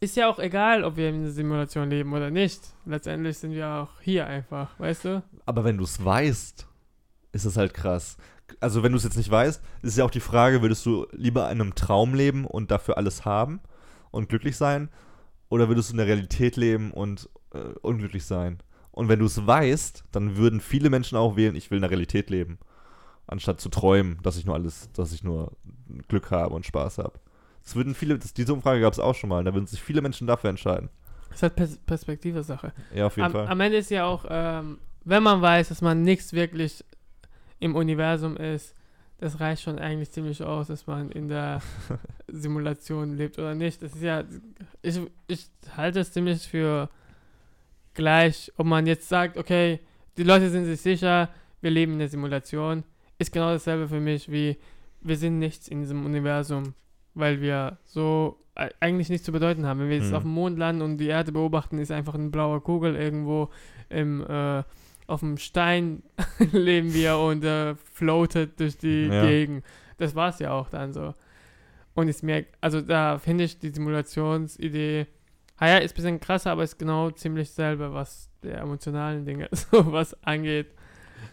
[0.00, 2.60] ist ja auch egal, ob wir in einer Simulation leben oder nicht.
[2.84, 5.22] Letztendlich sind wir auch hier einfach, weißt du?
[5.46, 6.66] Aber wenn du es weißt,
[7.32, 8.16] ist es halt krass.
[8.60, 11.50] Also, wenn du es jetzt nicht weißt, ist ja auch die Frage, würdest du lieber
[11.50, 13.60] in einem Traum leben und dafür alles haben
[14.10, 14.88] und glücklich sein?
[15.48, 18.58] Oder würdest du in der Realität leben und äh, unglücklich sein?
[18.92, 21.90] Und wenn du es weißt, dann würden viele Menschen auch wählen, ich will in der
[21.90, 22.58] Realität leben.
[23.26, 25.52] Anstatt zu träumen, dass ich nur alles, dass ich nur
[26.08, 27.18] Glück habe und Spaß habe.
[27.66, 30.00] Das würden viele, das, diese Umfrage gab es auch schon mal, da würden sich viele
[30.00, 30.88] Menschen dafür entscheiden.
[31.28, 32.72] Das ist halt Pers Perspektive-Sache.
[32.94, 33.48] Ja, auf jeden Am, Fall.
[33.48, 36.84] am Ende ist ja auch, ähm, wenn man weiß, dass man nichts wirklich
[37.58, 38.76] im Universum ist,
[39.18, 41.60] das reicht schon eigentlich ziemlich aus, dass man in der
[42.28, 43.82] Simulation lebt oder nicht.
[43.82, 44.22] Das ist ja,
[44.82, 46.88] ich, ich halte es ziemlich für
[47.94, 49.80] gleich, ob man jetzt sagt, okay,
[50.16, 52.84] die Leute sind sich sicher, wir leben in der Simulation,
[53.18, 54.56] ist genau dasselbe für mich wie,
[55.00, 56.74] wir sind nichts in diesem Universum,
[57.16, 59.80] weil wir so e- eigentlich nichts zu bedeuten haben.
[59.80, 60.14] Wenn wir jetzt Mhm.
[60.16, 63.50] auf dem Mond landen und die Erde beobachten, ist einfach eine blaue Kugel irgendwo
[63.88, 64.62] im, äh,
[65.08, 66.02] auf dem Stein
[66.52, 69.26] leben wir und äh, floatet durch die Ja.
[69.26, 69.64] Gegend.
[69.98, 71.14] Das war es ja auch dann so.
[71.94, 75.06] Und ich merke, also da finde ich die Simulationsidee,
[75.56, 79.48] ah ja, ist ein bisschen krasser, aber ist genau ziemlich selber, was der emotionalen Dinge
[79.52, 80.66] sowas angeht.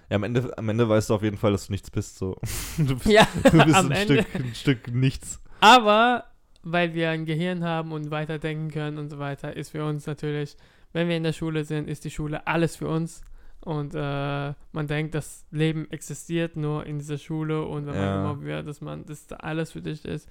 [0.09, 2.17] Ja, am Ende, am Ende weißt du auf jeden Fall, dass du nichts bist.
[2.17, 2.38] So.
[2.77, 4.21] Du bist, Ja, du bist ein, Ende.
[4.23, 5.39] Stück, ein Stück nichts.
[5.64, 6.26] Aber
[6.64, 10.55] weil wir ein Gehirn haben und weiterdenken können und so weiter, ist für uns natürlich
[10.93, 13.22] wenn wir in der Schule sind, ist die Schule alles für uns.
[13.61, 18.01] Und äh, man denkt, das Leben existiert nur in dieser Schule und wenn Ja.
[18.01, 20.30] man gemobbt wird, dass man das da alles für dich ist.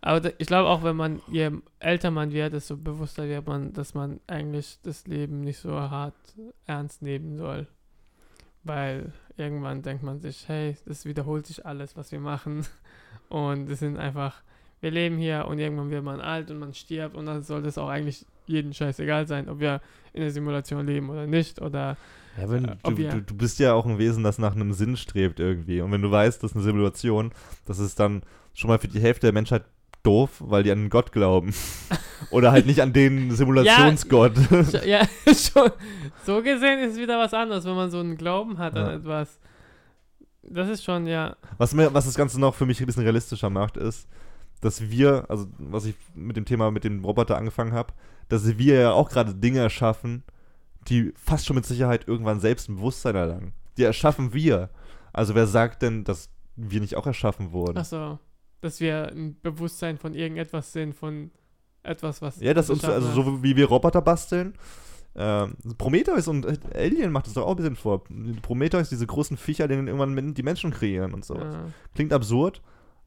[0.00, 3.94] Aber ich glaube auch, wenn man je älter man wird, desto bewusster wird man, dass
[3.94, 6.14] man eigentlich das Leben nicht so hart
[6.64, 7.66] ernst nehmen soll.
[8.64, 12.66] Weil irgendwann denkt man sich, hey, das wiederholt sich alles, was wir machen.
[13.28, 14.42] Und es sind einfach,
[14.80, 17.78] wir leben hier und irgendwann wird man alt und man stirbt und dann soll das
[17.78, 19.80] auch eigentlich jedem scheißegal sein, ob wir
[20.12, 21.60] in der Simulation leben oder nicht.
[21.60, 21.96] Oder
[22.40, 24.96] Ja, wenn, Äh, du, du, du bist ja auch ein Wesen, das nach einem Sinn
[24.96, 25.80] strebt irgendwie.
[25.80, 27.32] Und wenn du weißt, das ist eine Simulation,
[27.66, 28.22] das ist dann
[28.54, 29.64] schon mal für die Hälfte der Menschheit
[30.04, 31.52] doof, weil die an einen Gott glauben.
[32.30, 34.36] Oder halt nicht an den Simulationsgott.
[34.36, 35.70] Sch- ja, schon,
[36.24, 38.84] so gesehen ist es wieder was anderes, wenn man so einen Glauben hat Ja.
[38.86, 39.40] an etwas.
[40.48, 41.36] Das ist schon, ja.
[41.58, 44.08] Was, mir, was das Ganze noch für mich ein bisschen realistischer macht, ist,
[44.60, 47.92] dass wir, also was ich mit dem Thema mit dem Roboter angefangen habe,
[48.28, 50.24] dass wir ja auch gerade Dinge erschaffen,
[50.88, 53.52] die fast schon mit Sicherheit irgendwann selbst ein Bewusstsein erlangen.
[53.76, 54.70] Die erschaffen wir.
[55.12, 57.76] Also wer sagt denn, dass wir nicht auch erschaffen wurden?
[57.76, 58.18] Achso,
[58.60, 61.30] dass wir ein Bewusstsein von irgendetwas sind, von
[61.82, 62.40] etwas, was.
[62.40, 64.54] Ja, das uns, also so wie wir Roboter basteln.
[65.18, 68.04] Ähm, Prometheus und Alien macht das doch auch ein bisschen vor.
[68.42, 71.36] Prometheus, diese großen Viecher, denen irgendwann die Menschen kreieren und so.
[71.36, 71.64] Ja.
[71.94, 72.60] Klingt absurd,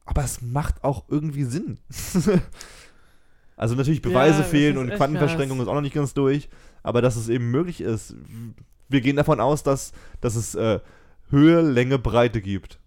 [0.06, 1.78] aber es macht auch irgendwie Sinn.
[3.56, 6.50] also natürlich Beweise Ja, fehlen und Quantenverschränkung ist auch noch nicht ganz durch,
[6.82, 8.16] aber dass es eben möglich ist.
[8.88, 10.80] Wir gehen davon aus, dass, dass es äh,
[11.30, 12.80] Höhe, Länge, Breite gibt.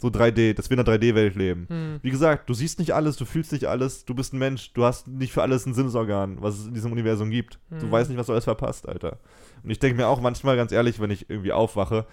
[0.00, 1.66] So 3D, dass wir in einer 3D-Welt leben.
[1.68, 1.98] Hm.
[2.02, 4.84] Wie gesagt, du siehst nicht alles, du fühlst nicht alles, du bist ein Mensch, du
[4.84, 7.58] hast nicht für alles ein Sinnesorgan, was es in diesem Universum gibt.
[7.70, 7.90] Du Hm.
[7.90, 9.18] weißt nicht, was du alles verpasst, Alter.
[9.64, 12.06] Und ich denke mir auch manchmal, ganz ehrlich, wenn ich irgendwie aufwache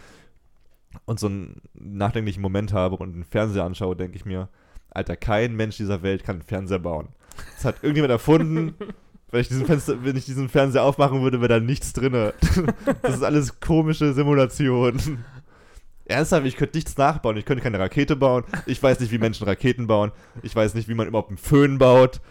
[1.06, 4.50] und so einen nachdenklichen Moment habe und einen Fernseher anschaue, denke ich mir,
[4.90, 7.10] Alter, kein Mensch dieser Welt kann einen Fernseher bauen.
[7.56, 8.74] Das hat irgendjemand erfunden.
[9.32, 12.14] Wenn ich, diesen Fenster, wenn ich diesen Fernseher aufmachen würde, wäre da nichts drin.
[13.02, 15.18] Das ist alles komische Simulation.
[16.08, 17.36] Ernsthaft, ich könnte nichts nachbauen.
[17.38, 18.44] Ich könnte keine Rakete bauen.
[18.68, 20.12] Ich weiß nicht, wie Menschen Raketen bauen.
[20.44, 22.22] Ich weiß nicht, wie man überhaupt einen Föhn baut.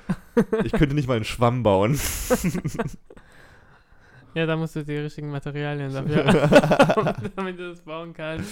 [0.64, 1.98] Ich könnte nicht mal einen Schwamm bauen.
[4.34, 8.50] Ja, da musst du die richtigen Materialien dafür haben, damit du das bauen kannst.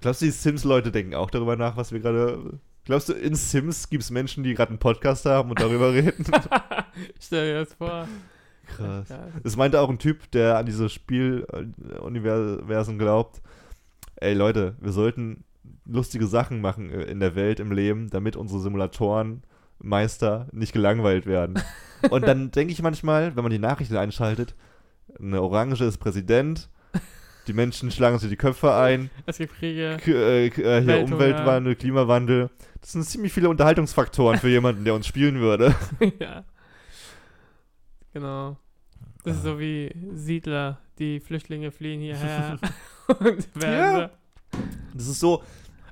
[0.00, 2.60] Glaubst du, die Sims-Leute denken auch darüber nach, was wir gerade.
[2.84, 6.24] Glaubst du, in Sims gibt es Menschen, die gerade einen Podcast haben und darüber reden?
[7.18, 8.06] Stell dir das vor.
[8.68, 9.08] Krass.
[9.08, 9.26] Ja.
[9.42, 13.42] Es meinte auch ein Typ, der an dieses Spieluniversum glaubt.
[14.16, 15.44] Ey Leute, wir sollten
[15.86, 19.42] lustige Sachen machen äh, in der Welt, im Leben, damit unsere Simulatoren
[19.78, 21.60] Meister nicht gelangweilt werden.
[22.10, 24.54] Und dann denke ich manchmal, wenn man die Nachrichten einschaltet,
[25.18, 26.68] eine Orange ist Präsident,
[27.46, 29.98] die Menschen schlagen sich die Köpfe ein, Es gibt Kriege.
[30.02, 31.14] K äh, äh, hier Welthunger.
[31.14, 32.50] Umweltwandel, Klimawandel.
[32.80, 35.74] Das sind ziemlich viele Unterhaltungsfaktoren für jemanden, der uns spielen würde.
[36.18, 36.44] ja.
[38.12, 38.56] Genau.
[39.24, 42.58] Das ist so wie Siedler, die Flüchtlinge fliehen hierher
[43.08, 44.10] und werden
[44.52, 44.58] so,
[44.94, 45.42] Das ist so.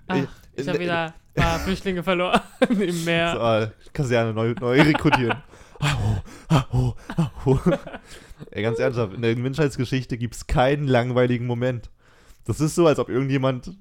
[0.09, 0.17] Ach,
[0.55, 3.33] ich habe wieder ein paar Flüchtlinge verloren im Meer.
[3.33, 5.43] So, ah, Kaserne neu, neu rekrutieren.
[8.51, 11.91] Ey, ganz ernsthaft, in der Menschheitsgeschichte gibt es keinen langweiligen Moment.
[12.45, 13.77] Das ist so, als ob irgendjemand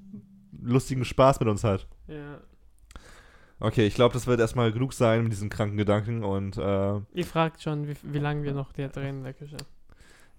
[0.60, 1.86] lustigen Spaß mit uns hat.
[2.08, 2.40] Ja.
[3.60, 7.24] Okay, ich glaube, das wird erstmal genug sein mit diesen kranken Gedanken und äh, Ihr
[7.26, 9.56] fragt schon, wie, wie lange wir noch hier drehen in der Küche.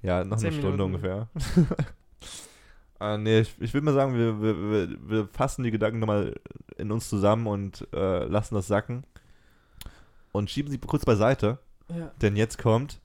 [0.01, 0.81] ja, noch eine Stunde Minuten.
[0.95, 1.29] ungefähr.
[3.03, 6.35] äh, nee, ich, ich würde mal sagen, wir, wir, wir, fassen die Gedanken nochmal
[6.77, 9.03] in uns zusammen und äh, lassen das sacken.
[10.31, 11.59] Und schieben sie kurz beiseite.
[11.89, 12.11] Ja.
[12.21, 12.99] Denn jetzt kommt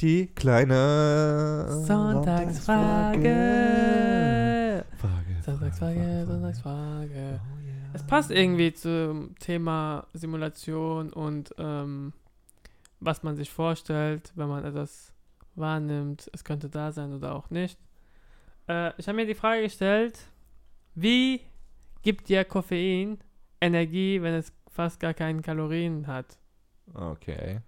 [0.00, 4.84] die kleine Sonntagsfrage.
[4.96, 5.42] Frage.
[5.44, 7.40] Sonntagsfrage, Sonntagsfrage.
[7.42, 7.90] Oh yeah.
[7.92, 12.14] Es passt irgendwie zum Thema Simulation und ähm,
[13.00, 15.12] was man sich vorstellt, wenn man etwas
[15.54, 16.30] wahrnimmt.
[16.32, 17.78] Es könnte da sein oder auch nicht.
[18.68, 20.18] Äh, ich habe mir die Frage gestellt,
[20.94, 21.40] wie
[22.02, 23.18] gibt dir Koffein
[23.60, 26.38] Energie, wenn es fast gar keine Kalorien hat?
[26.94, 27.60] Okay.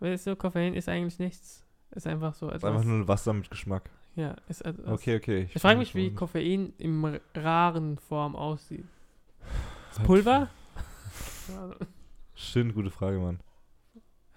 [0.00, 1.64] Weißt du, Koffein ist eigentlich nichts.
[1.92, 2.70] Ist einfach so Ist etwas.
[2.72, 3.88] einfach nur Wasser mit Geschmack.
[4.16, 4.86] ja, ist etwas.
[4.92, 5.48] Okay, okay.
[5.54, 8.84] Ich frage mich, wie Koffein im r- raren Form aussieht.
[9.96, 10.48] Halt- Pulver?
[12.34, 13.40] Stimmt, gute Frage, Mann.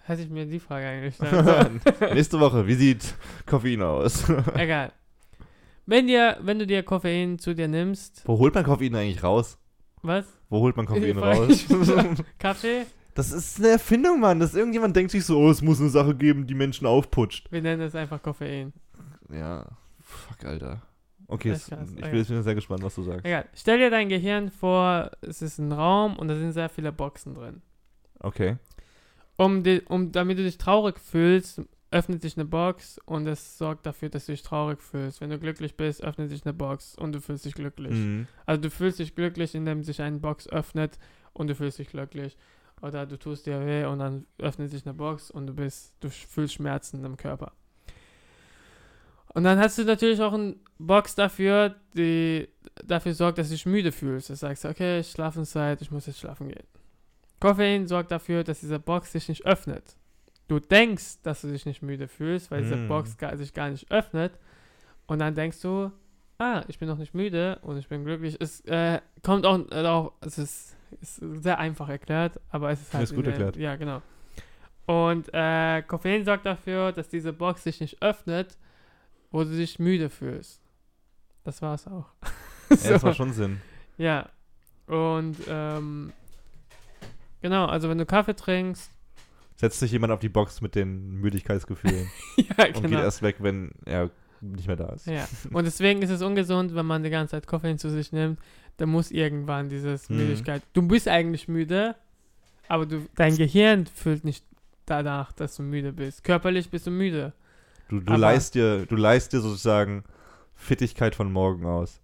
[0.04, 1.80] Hätte ich mir die Frage eigentlich sollen.
[2.14, 4.28] Nächste Woche, wie sieht Koffein aus?
[4.54, 4.92] Egal.
[5.88, 9.56] Wenn, dir, wenn du dir Koffein zu dir nimmst, Wo holt man Koffein eigentlich raus?
[10.02, 10.26] was?
[10.50, 11.68] Wo holt man Koffein raus?
[11.68, 12.14] wieder.
[12.38, 12.84] Kaffee?
[13.14, 14.38] das ist eine Erfindung, Mann.
[14.38, 17.50] Das irgendjemand denkt sich so, oh, es muss eine Sache geben, die Menschen aufputscht.
[17.50, 18.74] Wir nennen es einfach Koffein.
[19.32, 19.66] Ja,
[20.02, 20.82] fuck, Alter.
[21.26, 22.10] Okay, es, krass, ich okay.
[22.10, 23.24] bin jetzt bin sehr gespannt, was du sagst.
[23.24, 23.46] Egal.
[23.54, 27.34] Stell dir dein Gehirn vor, es ist ein Raum und da sind sehr viele Boxen
[27.34, 27.62] drin.
[28.20, 28.56] Okay.
[29.36, 33.86] Um, di- um, damit du dich traurig fühlst, öffnet sich eine Box und es sorgt
[33.86, 35.20] dafür, dass du dich traurig fühlst.
[35.20, 37.94] Wenn du glücklich bist, öffnet sich eine Box und du fühlst dich glücklich.
[37.94, 38.26] Mhm.
[38.44, 40.98] Also du fühlst dich glücklich, indem sich eine Box öffnet
[41.32, 42.36] und du fühlst dich glücklich.
[42.82, 46.10] Oder du tust dir weh und dann öffnet sich eine Box und du bist, du
[46.10, 47.52] fühlst Schmerzen im Körper.
[49.34, 52.48] Und dann hast du natürlich auch eine Box dafür, die
[52.84, 54.30] dafür sorgt, dass du dich müde fühlst.
[54.30, 56.66] Du sagst, okay, Schlafenszeit, ich muss jetzt schlafen gehen.
[57.40, 59.97] Koffein sorgt dafür, dass diese Box sich nicht öffnet.
[60.48, 62.88] Du denkst, dass du dich nicht müde fühlst, weil diese Mm.
[62.88, 64.32] Box gar, sich gar nicht öffnet.
[65.06, 65.90] Und dann denkst du,
[66.38, 68.36] ah, ich bin noch nicht müde und ich bin glücklich.
[68.40, 72.94] Es äh, kommt auch äh, darauf, es ist, ist sehr einfach erklärt, aber es ist
[72.94, 73.04] halt.
[73.04, 73.56] Ist gut der- erklärt.
[73.56, 74.00] Ja, genau.
[74.86, 78.56] Und äh, Koffein sorgt dafür, dass diese Box sich nicht öffnet,
[79.30, 80.62] wo du dich müde fühlst.
[81.44, 82.06] Das war's auch.
[82.70, 83.60] Ja, das macht schon Sinn.
[83.96, 84.28] Ja.
[84.86, 86.12] Und ähm,
[87.40, 88.90] genau, also wenn du Kaffee trinkst,
[89.60, 93.00] Setzt sich jemand auf die Box mit den Müdigkeitsgefühlen ja, und geht genau.
[93.00, 95.06] erst weg, wenn er nicht mehr da ist.
[95.08, 95.26] Ja.
[95.52, 98.38] Und deswegen ist es ungesund, wenn man die ganze Zeit Koffein zu sich nimmt.
[98.76, 100.18] Da muss irgendwann dieses Mhm.
[100.18, 100.62] Müdigkeit.
[100.74, 101.96] Du bist eigentlich müde,
[102.68, 104.44] aber du, dein Gehirn fühlt nicht
[104.86, 106.22] danach, dass du müde bist.
[106.22, 107.32] Körperlich bist du müde.
[107.88, 110.04] Du, du, leist dir, du leist dir sozusagen
[110.54, 112.00] Fittigkeit von morgen aus.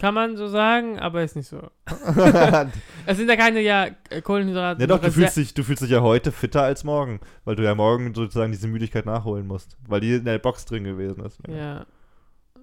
[0.00, 1.60] Kann man so sagen, aber ist nicht so.
[3.06, 3.88] Es sind ja keine ja,
[4.22, 4.80] Kohlenhydrate.
[4.80, 7.62] Ja doch, du fühlst, dich, du fühlst dich ja heute fitter als morgen, weil du
[7.62, 11.38] ja morgen sozusagen diese Müdigkeit nachholen musst, weil die in der Box drin gewesen ist.
[11.48, 11.84] Ja.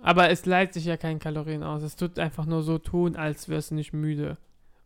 [0.01, 1.83] Aber es leitet sich ja kein Kalorien aus.
[1.83, 4.37] Es tut einfach nur so tun, als wärst du nicht müde.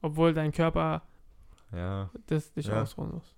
[0.01, 1.03] Obwohl dein Körper
[1.73, 2.09] ja.
[2.27, 2.81] das dich Ja.
[2.81, 3.33] ausruhen muss.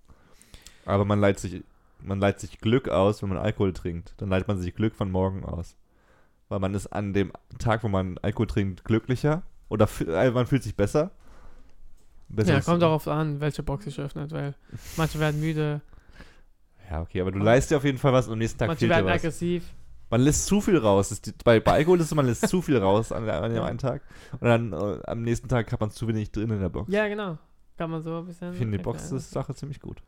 [0.87, 1.63] Aber man leitet sich,
[2.01, 4.15] man leitet sich Glück aus, wenn man Alkohol trinkt.
[4.17, 5.75] Dann leitet man sich Glück von morgen aus.
[6.53, 10.61] Weil man ist an dem Tag, wo man Alkohol trinkt, glücklicher oder äh, man fühlt
[10.61, 11.09] sich besser.
[12.29, 14.53] Besser ja, kommt darauf an, welche Box sich öffnet, weil
[14.95, 15.81] manche werden müde,
[16.91, 18.81] Ja, okay, aber du leistest dir auf jeden Fall was und am nächsten Tag manche
[18.81, 19.13] fehlt dir werden was.
[19.15, 19.63] aggressiv.
[20.11, 21.11] Man lässt zu viel raus.
[21.11, 23.65] Ist bei, bei Alkohol ist es, man lässt zu viel raus an, an dem Ja.
[23.65, 24.03] einen Tag.
[24.33, 26.93] Und dann äh, am nächsten Tag hat man zu wenig drin in der Box.
[26.93, 27.39] Ja, genau.
[27.79, 28.51] Kann man so ein bisschen.
[28.51, 29.17] Ich finde die Box erklären.
[29.17, 30.03] ist Sache ziemlich gut.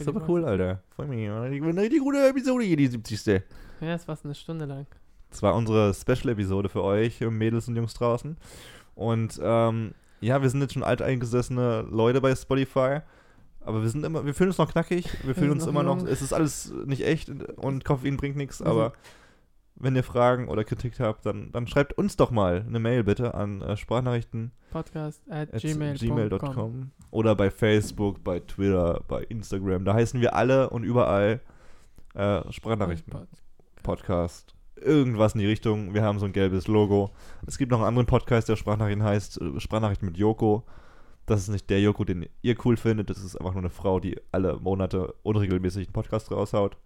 [0.00, 0.28] Aber Box.
[0.28, 0.82] cool, Alter.
[0.90, 1.28] Freue mich.
[1.28, 3.42] Eine richtig gute Episode hier, die 70.
[3.80, 4.86] Ja, es war eine Stunde lang.
[5.32, 8.36] Das war unsere Special-Episode für euch, äh, Mädels und Jungs draußen.
[8.94, 13.00] Und ähm, ja, wir sind jetzt schon alteingesessene Leute bei Spotify.
[13.64, 16.04] Aber wir sind immer, wir fühlen uns noch knackig, wir fühlen uns noch immer noch,
[16.04, 18.66] es ist alles nicht echt und Koffein bringt nichts, Mhm.
[18.66, 18.92] aber
[19.76, 23.34] wenn ihr Fragen oder Kritik habt, dann, dann schreibt uns doch mal eine Mail bitte
[23.34, 25.96] an äh, Sprachnachrichten Podcast at at gmail.com.
[26.08, 29.84] gmail.com oder bei Facebook, bei Twitter, bei Instagram.
[29.84, 31.40] Da heißen wir alle und überall
[32.14, 33.12] äh, Sprachnachrichten.
[33.12, 33.28] Pod-
[33.84, 34.54] Podcast.
[34.82, 35.94] Irgendwas in die Richtung.
[35.94, 37.10] Wir haben so ein gelbes Logo.
[37.46, 40.64] Es gibt noch einen anderen Podcast, der Sprachnachrichten heißt äh, Sprachnachrichten mit Joko.
[41.26, 43.08] Das ist nicht der Joko, den ihr cool findet.
[43.08, 46.76] Das ist einfach nur eine Frau, die alle Monate unregelmäßig einen Podcast raushaut,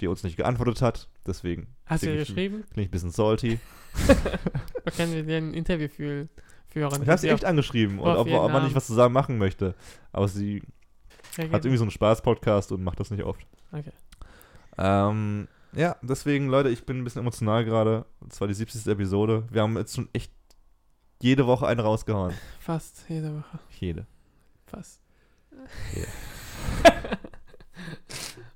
[0.00, 1.08] die uns nicht geantwortet hat.
[1.26, 2.64] Deswegen Hast du ihr geschrieben?
[2.72, 3.58] klinge ich ein bisschen salty.
[4.84, 6.28] Da können wir dir ein Interview führen.
[6.68, 9.74] führen Ich habe sie echt angeschrieben, und ob, ob man nicht was zusammen machen möchte.
[10.12, 10.62] Aber sie
[11.36, 13.46] hat irgendwie so einen Spaß-Podcast und macht das nicht oft.
[13.72, 13.92] Okay.
[14.78, 18.06] Ähm, ja, deswegen, Leute, ich bin ein bisschen emotional gerade.
[18.20, 18.86] Das war die 70.
[18.86, 19.44] Episode.
[19.50, 20.32] Wir haben jetzt schon echt
[21.20, 22.34] jede Woche eine rausgehauen.
[22.60, 23.58] Fast jede Woche.
[23.78, 24.06] Jede.
[24.66, 25.00] Fast.
[25.94, 26.04] Ja.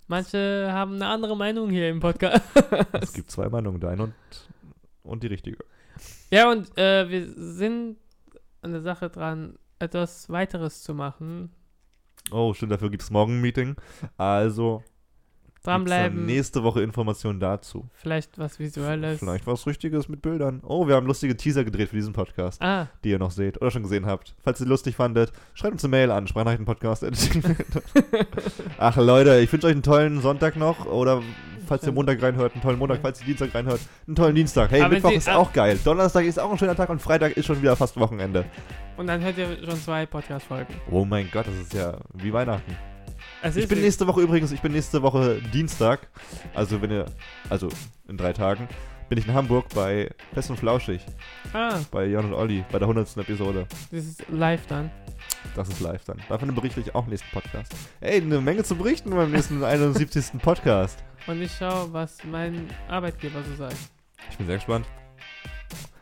[0.07, 2.43] Manche haben eine andere Meinung hier im Podcast.
[2.93, 4.15] Es gibt zwei Meinungen, deine und,
[5.03, 5.59] und die richtige.
[6.31, 7.97] Ja, und äh, wir sind
[8.61, 11.51] an der Sache dran, etwas weiteres zu machen.
[12.31, 13.77] Oh, stimmt, dafür gibt es morgen ein Meeting.
[14.17, 14.83] Also
[15.65, 17.89] Dranbleiben, nächste Woche Informationen dazu.
[17.95, 19.21] vielleicht was Visuelles.
[19.21, 20.61] Vielleicht was Richtiges mit Bildern.
[20.65, 23.71] Oh, wir haben lustige Teaser gedreht für diesen Podcast, Ah, die ihr noch seht oder
[23.71, 24.35] schon gesehen habt.
[24.43, 27.05] Falls ihr lustig fandet, schreibt uns eine Mail an, Sprachnachrichtenpodcast.
[28.79, 31.23] Ach Leute, ich wünsche euch einen tollen Sonntag noch oder
[31.67, 34.71] falls ihr Montag reinhört, einen tollen Montag, falls ihr Dienstag reinhört, einen tollen Dienstag.
[34.73, 35.79] Hey, Aber Mittwoch Sie- ist ah- auch geil.
[35.85, 38.45] Donnerstag ist auch ein schöner Tag und Freitag ist schon wieder fast Wochenende.
[38.97, 40.75] und dann hört ihr schon zwei Podcast-Folgen.
[40.91, 42.77] Oh mein Gott, das ist ja wie Weihnachten.
[43.43, 46.07] Es Ich bin nächste Woche übrigens, ich bin nächste Woche Dienstag,
[46.55, 47.07] also wenn ihr,
[47.51, 47.69] also
[48.09, 48.69] in drei Tagen,
[49.09, 51.05] bin ich in Hamburg bei Fest und Flauschig,
[51.53, 53.17] Ah, bei Jan und Olli, bei der 100.
[53.19, 53.67] Episode.
[53.91, 54.91] das ist live dann.
[55.57, 56.19] Das ist live dann.
[56.29, 57.75] Davon berichte ich auch im nächsten Podcast.
[58.01, 60.41] Ey, eine Menge zu berichten beim nächsten 71.
[60.41, 61.03] Podcast.
[61.27, 63.77] Und ich schaue, was mein Arbeitgeber so sagt.
[64.31, 64.87] Ich bin sehr gespannt.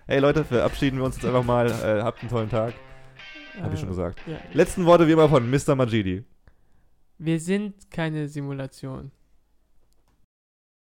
[0.07, 1.66] Hey Leute, verabschieden wir uns jetzt einfach mal.
[1.70, 2.74] Äh, habt einen tollen Tag.
[3.62, 4.20] Hab ich schon Äh, gesagt.
[4.26, 4.36] Ja.
[4.53, 5.74] Letzten Worte wie immer von Mr.
[5.74, 6.24] Majidi.
[7.23, 9.12] Wir sind keine Simulation.